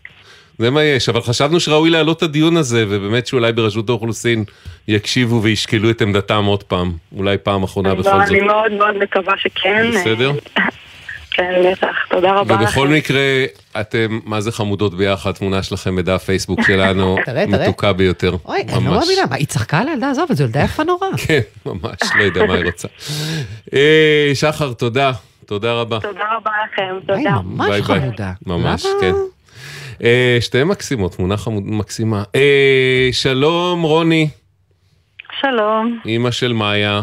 [0.57, 4.43] זה מה יש, אבל חשבנו שראוי להעלות את הדיון הזה, ובאמת שאולי ברשות האוכלוסין
[4.87, 8.13] יקשיבו וישקלו את עמדתם עוד פעם, אולי פעם אחרונה בכל זאת.
[8.13, 9.91] אני מאוד מאוד מקווה שכן.
[9.93, 10.31] בסדר?
[11.33, 12.63] כן, בטח, תודה רבה לכם.
[12.63, 13.45] ובכל מקרה,
[13.81, 17.17] אתם, מה זה חמודות ביחד, תמונה שלכם בדף פייסבוק שלנו,
[17.47, 18.35] מתוקה ביותר.
[18.45, 21.07] אוי, אני לא מאמינה, מה, היא צחקה על הילדה הזו, וזו ילדה יפה נורא.
[21.27, 22.87] כן, ממש, לא יודע מה היא רוצה.
[23.73, 25.11] אה, שחר, תודה,
[25.45, 25.99] תודה רבה.
[25.99, 27.41] תודה רבה לכם, תודה.
[27.43, 28.31] ממש חמודה.
[28.45, 29.13] ממש, כן.
[30.03, 32.23] אה, שתי מקסימות, תמונה מקסימה.
[32.35, 34.29] אה, שלום, רוני.
[35.41, 35.99] שלום.
[36.05, 37.01] אימא של מאיה.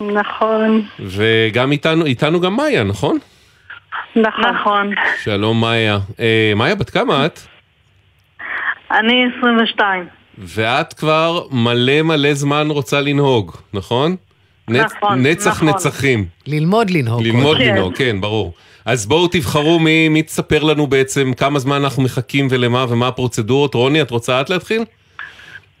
[0.00, 0.82] נכון.
[1.00, 3.18] וגם איתנו, איתנו גם מאיה, נכון?
[4.16, 4.90] נכון.
[5.22, 5.98] שלום מאיה.
[6.20, 7.40] אה, מאיה, בת כמה את?
[8.90, 10.06] אני 22.
[10.38, 14.16] ואת כבר מלא מלא זמן רוצה לנהוג, נכון?
[14.68, 15.68] נכון, נצח נכון.
[15.68, 16.26] נצחים.
[16.46, 17.22] ללמוד לנהוג.
[17.22, 17.68] ללמוד כן.
[17.68, 18.52] לנהוג, כן, ברור.
[18.84, 23.74] אז בואו תבחרו מי, מי תספר לנו בעצם כמה זמן אנחנו מחכים ולמה ומה הפרוצדורות.
[23.74, 24.84] רוני, את רוצה את להתחיל?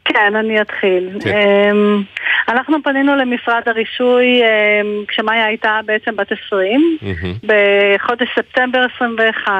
[0.04, 1.10] כן, אני אתחיל.
[1.20, 1.30] כן.
[1.36, 2.02] אמ,
[2.48, 6.98] אנחנו פנינו למשרד הרישוי אמ, כשמאיה הייתה בעצם בת 20,
[7.42, 9.52] בחודש ספטמבר 21,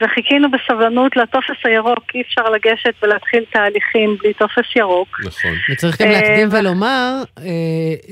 [0.00, 5.20] וחיכינו בסבלנות לטופס הירוק, אי אפשר לגשת ולהתחיל תהליכים בלי טופס ירוק.
[5.24, 5.50] נכון.
[5.72, 7.44] וצריך גם להקדים ו- ולומר, אה,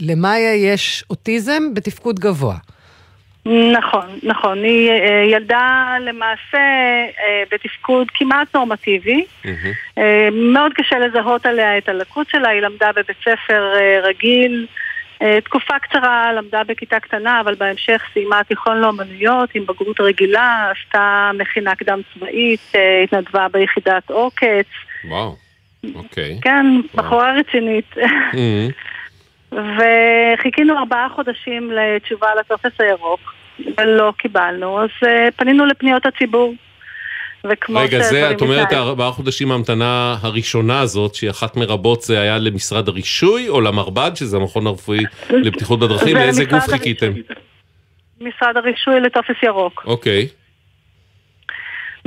[0.01, 2.55] למאיה יש אוטיזם בתפקוד גבוה.
[3.47, 4.65] נכון, נכון.
[4.65, 6.59] היא אה, ילדה למעשה
[7.19, 9.25] אה, בתפקוד כמעט נורמטיבי.
[9.99, 13.73] אה, מאוד קשה לזהות עליה את הלקות שלה, היא למדה בבית ספר
[14.03, 14.67] רגיל.
[15.45, 21.75] תקופה קצרה למדה בכיתה קטנה, אבל בהמשך סיימה תיכון לאומנויות עם בגרות רגילה, עשתה מכינה
[21.75, 22.73] קדם צבאית,
[23.05, 24.67] התנדבה ביחידת עוקץ.
[25.05, 25.37] וואו,
[25.95, 26.39] אוקיי.
[26.43, 27.95] כן, בחורה רצינית.
[27.97, 28.73] Mhm.
[29.53, 33.21] וחיכינו ארבעה חודשים לתשובה לטופס הירוק,
[33.79, 36.55] ולא קיבלנו, אז אה, פנינו לפניות הציבור.
[37.51, 42.39] וכמו רגע, זה, את אומרת, הארבעה חודשים ההמתנה הראשונה הזאת, שהיא אחת מרבות, זה היה
[42.39, 46.09] למשרד הרישוי או למרב"ד, שזה המכון הרפואי לבטיחות בדרכים?
[46.09, 47.13] זה לאיזה גוף חיכיתם?
[48.21, 49.85] משרד הרישוי לטופס ירוק.
[49.87, 50.29] אוקיי.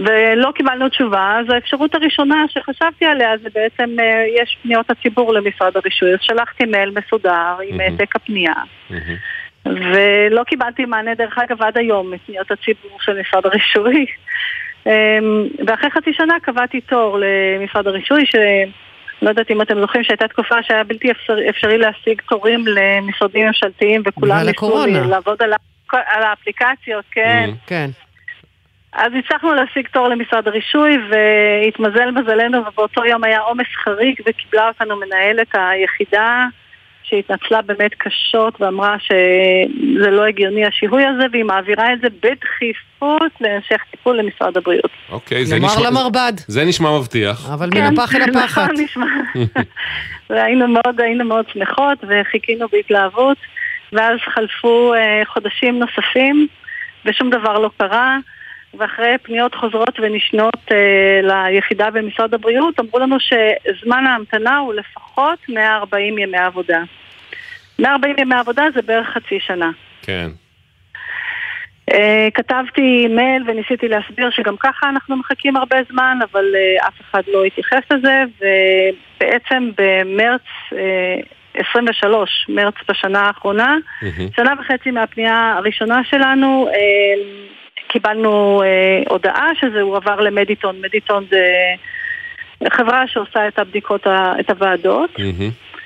[0.06, 5.78] ולא קיבלנו תשובה, אז האפשרות הראשונה שחשבתי עליה זה בעצם, אה, יש פניות הציבור למשרד
[5.78, 7.82] הרישוי, אז שלחתי מייל מסודר עם מהמם.
[7.82, 8.54] העתק הפנייה.
[9.66, 14.06] ולא קיבלתי מענה, דרך אגב, עד היום מפניות הציבור של משרד הרישוי.
[14.86, 20.64] אמ, ואחרי חצי שנה קבעתי תור למשרד הרישוי, שלא יודעת אם אתם זוכרים שהייתה תקופה
[20.64, 24.38] שהיה בלתי אפשרי, אפשרי להשיג תורים למשרדים ממשלתיים, וכולם
[24.86, 25.10] ניסו.
[25.10, 25.54] לעבוד על,
[25.91, 27.49] על האפליקציות, כן.
[27.68, 27.89] כן.
[28.94, 34.96] אז הצלחנו להשיג תור למשרד הרישוי והתמזל מזלנו ובאותו יום היה עומס חריג וקיבלה אותנו
[34.96, 36.46] מנהלת היחידה
[37.04, 43.82] שהתנצלה באמת קשות ואמרה שזה לא הגיוני השיהוי הזה והיא מעבירה את זה בדחיפות להמשך
[43.92, 44.92] טיפול למשרד הבריאות.
[45.10, 45.89] אוקיי, זה נאמר נשמע...
[45.89, 46.34] למרב"ד.
[46.38, 47.50] זה נשמע מבטיח.
[47.54, 48.72] אבל מן הפח אל הפחת.
[48.72, 49.06] נכון, נשמע.
[50.30, 53.38] והיינו מאוד, היינו מאוד שמחות וחיכינו בהתלהבות
[53.94, 56.48] ואז חלפו אה, חודשים נוספים
[57.06, 58.18] ושום דבר לא קרה
[58.74, 66.18] ואחרי פניות חוזרות ונשנות אה, ליחידה במשרד הבריאות, אמרו לנו שזמן ההמתנה הוא לפחות 140
[66.18, 66.84] ימי עבודה.
[67.80, 69.72] 140 ימי עבודה זה בערך חצי שנה.
[70.02, 70.30] כן.
[71.94, 77.22] אה, כתבתי מייל וניסיתי להסביר שגם ככה אנחנו מחכים הרבה זמן, אבל אה, אף אחד
[77.28, 80.42] לא התייחס לזה, ובעצם במרץ
[81.54, 84.36] 23, אה, מרץ בשנה האחרונה, mm-hmm.
[84.36, 86.68] שנה וחצי מהפנייה הראשונה שלנו,
[87.92, 88.62] קיבלנו
[89.10, 90.82] הודעה שזה הועבר למדיטון.
[90.82, 91.46] מדיטון זה
[92.74, 94.08] חברה שעושה את הבדיקות,
[94.39, 95.10] את הוועדות.
[95.16, 95.80] Mm-hmm.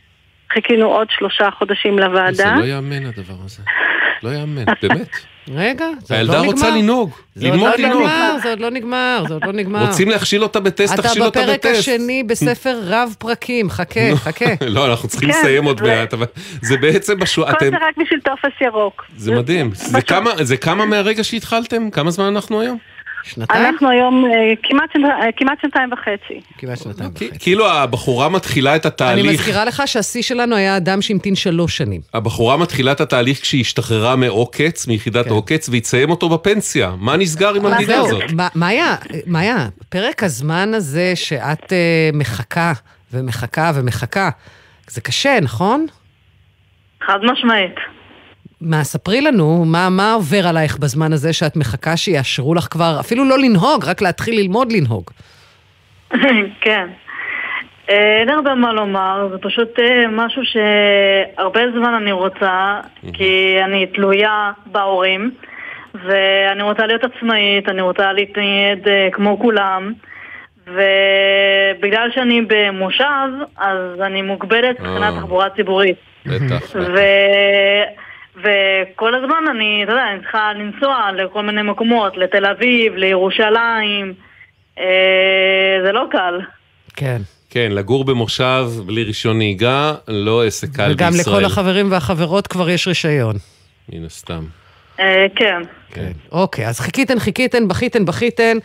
[0.54, 2.32] חיכינו עוד שלושה חודשים לוועדה.
[2.32, 3.64] זה לא יאמן הדבר הזה.
[4.24, 5.16] לא יאמן, באמת.
[5.48, 6.44] רגע, זה עוד לא נגמר.
[6.44, 8.10] הילדה רוצה לנהוג, ללמוד לא לנהוג.
[8.44, 9.88] זה עוד לא נגמר, זה עוד לא נגמר.
[9.88, 11.50] רוצים להכשיל אותה בטסט, תכשיל אותה בטסט.
[11.50, 14.46] אתה בפרק השני בספר רב פרקים, חכה, חכה.
[14.68, 16.26] לא, אנחנו צריכים כן, לסיים עוד מעט, אבל
[16.62, 17.54] זה בעצם בשורה...
[17.54, 19.06] כל זה רק בשביל טופס ירוק.
[19.18, 19.72] זה מדהים.
[20.42, 21.90] זה כמה מהרגע שהתחלתם?
[21.90, 22.95] כמה זמן אנחנו היום?
[23.26, 23.66] שנתיים?
[23.66, 26.42] אנחנו היום אה, כמעט, אה, כמעט שנתיים וחצי.
[26.58, 27.30] כמעט שנתיים וחצי.
[27.40, 29.26] כאילו הבחורה מתחילה את התהליך...
[29.26, 32.02] אני מזכירה לך שהשיא שלנו היה אדם שהמתין שלוש שנים.
[32.14, 35.32] הבחורה מתחילה את התהליך כשהיא השתחררה מעוקץ, מיחידת כן.
[35.32, 36.92] עוקץ, והיא אותה בפנסיה.
[36.98, 38.24] מה נסגר עם המדינה הזאת?
[38.56, 38.96] מאיה,
[39.28, 42.74] מאיה, פרק הזמן הזה שאת אה, מחכה
[43.14, 44.30] ומחכה ומחכה,
[44.88, 45.86] זה קשה, נכון?
[47.06, 47.95] חד משמעית.
[48.62, 53.26] מה, ספרי לנו, מה, מה עובר עלייך בזמן הזה שאת מחכה שיאשרו לך כבר, אפילו
[53.26, 55.04] לא לנהוג, רק להתחיל ללמוד לנהוג.
[56.62, 56.88] כן.
[57.90, 62.80] אה, אין הרבה מה לומר, זה פשוט אה, משהו שהרבה זמן אני רוצה,
[63.14, 65.32] כי אני תלויה בהורים,
[65.94, 69.94] ואני רוצה להיות עצמאית, אני רוצה להתנייד אה, כמו כולם,
[70.68, 75.98] ובגלל שאני במושב, אז אני מוגבלת מבחינת תחבורה ציבורית.
[76.26, 76.76] בטח.
[78.38, 84.14] וכל הזמן אני, אתה יודע, אני צריכה לנסוע לכל מיני מקומות, לתל אביב, לירושלים,
[84.80, 84.86] אה,
[85.86, 86.40] זה לא קל.
[86.96, 87.22] כן.
[87.50, 91.36] כן, לגור במושב בלי רישיון נהיגה, לא עסק קל וגם בישראל.
[91.36, 93.36] וגם לכל החברים והחברות כבר יש רישיון.
[93.90, 94.44] מן הסתם.
[95.00, 95.62] אה, כן.
[95.92, 96.12] כן.
[96.32, 98.58] אוקיי, אז חיכיתן, חיכיתן, בכיתן, בכיתן,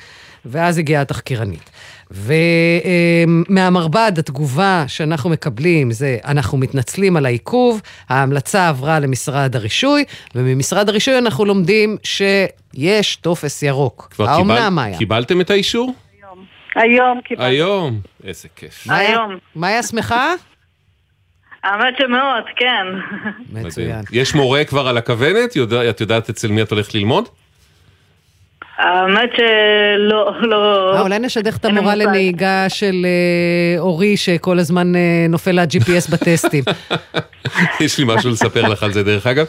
[0.45, 1.71] ואז הגיעה התחקירנית.
[2.11, 10.05] ומהמרב"ד התגובה שאנחנו מקבלים זה, אנחנו מתנצלים על העיכוב, ההמלצה עברה למשרד הרישוי,
[10.35, 14.09] וממשרד הרישוי אנחנו לומדים שיש טופס ירוק.
[14.11, 14.99] כבר האומנם, מאיה?
[14.99, 15.95] קיבלתם את האישור?
[16.23, 16.45] היום.
[16.75, 17.51] היום קיבלתי.
[17.51, 18.01] היום?
[18.25, 18.87] איזה כיף.
[18.89, 19.37] היום.
[19.57, 20.35] מאיה שמחה?
[21.65, 22.87] האמת שמאוד, כן.
[23.53, 24.05] מצוין.
[24.13, 25.57] יש מורה כבר על הכוונת?
[25.91, 27.29] את יודעת אצל מי את הולכת ללמוד?
[28.81, 30.93] האמת שלא, לא...
[30.95, 36.11] אה, אולי נשדך את המורה לנהיגה של אה, אורי, שכל הזמן אה, נופל לה gps
[36.11, 36.65] בטסטים.
[37.81, 39.47] יש לי משהו לספר לך על זה דרך אגב.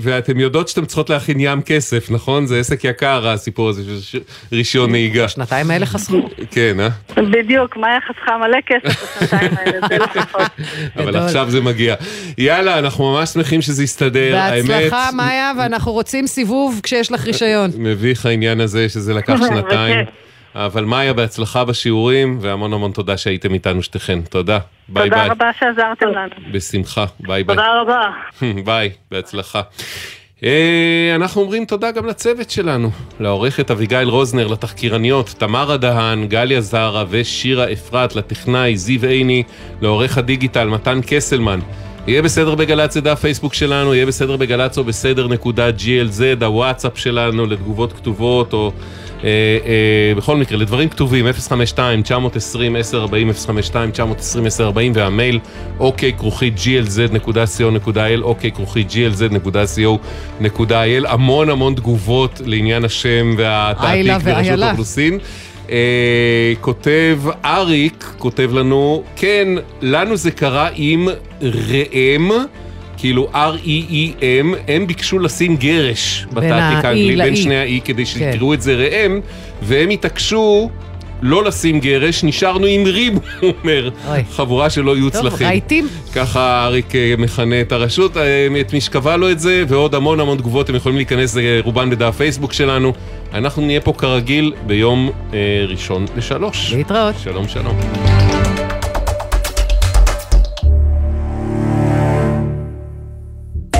[0.00, 2.46] ואתם יודעות שאתם צריכות להכין ים כסף, נכון?
[2.46, 4.20] זה עסק יקר הסיפור הזה של
[4.52, 5.24] רישיון נהיגה.
[5.24, 6.28] השנתיים האלה חסכו.
[6.50, 6.88] כן, אה?
[7.22, 10.46] בדיוק, מאיה חסכה מלא כסף בשנתיים האלה, זה לפחות.
[10.96, 11.94] אבל עכשיו זה מגיע.
[12.38, 14.68] יאללה, אנחנו ממש שמחים שזה יסתדר, האמת.
[14.68, 17.70] בהצלחה, מאיה, ואנחנו רוצים סיבוב כשיש לך רישיון.
[17.78, 20.06] מביך העניין הזה שזה לקח שנתיים.
[20.54, 24.20] אבל מאיה, בהצלחה בשיעורים, והמון המון תודה שהייתם איתנו שתיכן.
[24.20, 24.58] תודה.
[24.88, 25.20] ביי ביי.
[25.20, 26.52] תודה רבה שעזרתם לנו.
[26.52, 27.04] בשמחה.
[27.20, 27.56] ביי ביי.
[27.56, 28.10] תודה רבה.
[28.66, 29.60] ביי, בהצלחה.
[30.44, 37.04] אה, אנחנו אומרים תודה גם לצוות שלנו, לעורכת אביגיל רוזנר, לתחקירניות, תמרה דהן, גליה זרה
[37.08, 39.42] ושירה אפרת, לטכנאי זיו עיני,
[39.80, 41.60] לעורך הדיגיטל מתן קסלמן.
[42.06, 46.98] יהיה בסדר בגל"צ זה דף פייסבוק שלנו, יהיה בסדר בגל"צ או בסדר נקודה glz, הוואטסאפ
[46.98, 48.72] שלנו לתגובות כתובות או
[49.24, 49.28] אה,
[49.66, 51.30] אה, בכל מקרה, לדברים כתובים 052-920-1040,
[53.46, 53.50] 052-920-1040
[54.94, 55.38] והמייל
[55.80, 60.72] אוקיי כרוכית glz.co.il, אוקיי כרוכית glz.co.il,
[61.08, 65.18] המון המון תגובות לעניין השם והתעתיק ברשות האוכלוסין.
[65.70, 69.48] אה, כותב אריק, כותב לנו, כן,
[69.82, 71.08] לנו זה קרה עם
[71.42, 72.30] ראם.
[72.98, 78.38] כאילו R-E-E-M, הם ביקשו לשים גרש בתעתיק האנגלי, בין שני ה-E, כדי כן.
[78.54, 79.20] את זה ראם,
[79.62, 80.70] והם התעקשו
[81.22, 83.90] לא לשים גרש, נשארנו עם ריב, הוא אומר.
[84.32, 85.30] חבורה שלא יהיו צלחים.
[85.30, 85.88] טוב, רהיטים.
[86.14, 90.20] ככה אריק אה, מכנה את הרשות, אה, את מי שקבע לו את זה, ועוד המון
[90.20, 92.92] המון תגובות, הם יכולים להיכנס רובן בדף פייסבוק שלנו.
[93.36, 96.72] אנחנו נהיה פה כרגיל ביום אה, ראשון לשלוש.
[96.72, 97.14] להתראות.
[97.18, 97.76] שלום שלום.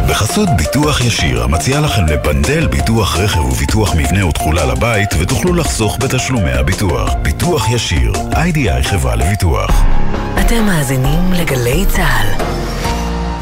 [0.08, 6.52] בחסות ביטוח ישיר, המציע לכם לבנדל ביטוח רכב וביטוח מבנה ותכולה לבית, ותוכלו לחסוך בתשלומי
[6.52, 7.14] הביטוח.
[7.22, 9.82] ביטוח ישיר, איי-די-איי חברה לביטוח.
[10.40, 12.42] אתם מאזינים לגלי צה"ל.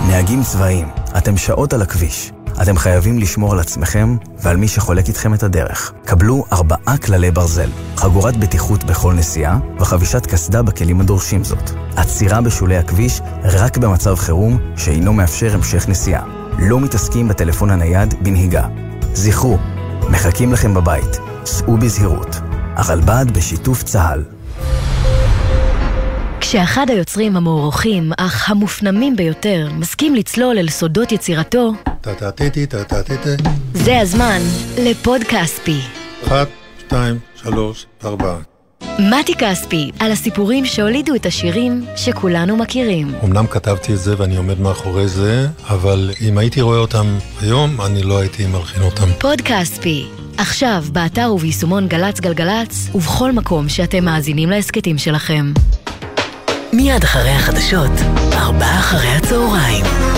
[0.09, 0.87] נהגים צבאיים,
[1.19, 2.31] אתם שעות על הכביש.
[2.63, 5.93] אתם חייבים לשמור על עצמכם ועל מי שחולק איתכם את הדרך.
[6.05, 11.71] קבלו ארבעה כללי ברזל, חגורת בטיחות בכל נסיעה וחבישת קסדה בכלים הדורשים זאת.
[11.97, 16.25] עצירה בשולי הכביש רק במצב חירום שאינו מאפשר המשך נסיעה.
[16.59, 18.67] לא מתעסקים בטלפון הנייד בנהיגה.
[19.15, 19.59] זכרו,
[20.11, 21.19] מחכים לכם בבית.
[21.45, 22.41] סעו בזהירות.
[22.77, 24.34] הרלב"ד בשיתוף צה"ל.
[26.55, 31.73] כשאחד היוצרים המוערוכים, אך המופנמים ביותר, מסכים לצלול אל סודות יצירתו,
[33.75, 34.39] זה הזמן
[34.79, 35.81] לפוד כספי.
[36.27, 36.49] אחת,
[36.79, 38.37] שתיים, שלוש, ארבע.
[38.99, 43.15] מתי כספי, על הסיפורים שהולידו את השירים שכולנו מכירים.
[43.25, 47.07] אמנם כתבתי את זה ואני עומד מאחורי זה, אבל אם הייתי רואה אותם
[47.41, 49.07] היום, אני לא הייתי מלחין אותם.
[49.19, 50.07] פוד כספי,
[50.39, 55.53] עכשיו באתר וביישומון גל"צ גלגלצ, ובכל מקום שאתם מאזינים להסכתים שלכם.
[56.77, 57.93] מיד אחרי החדשות,
[58.33, 60.14] ארבעה אחרי הצהריים.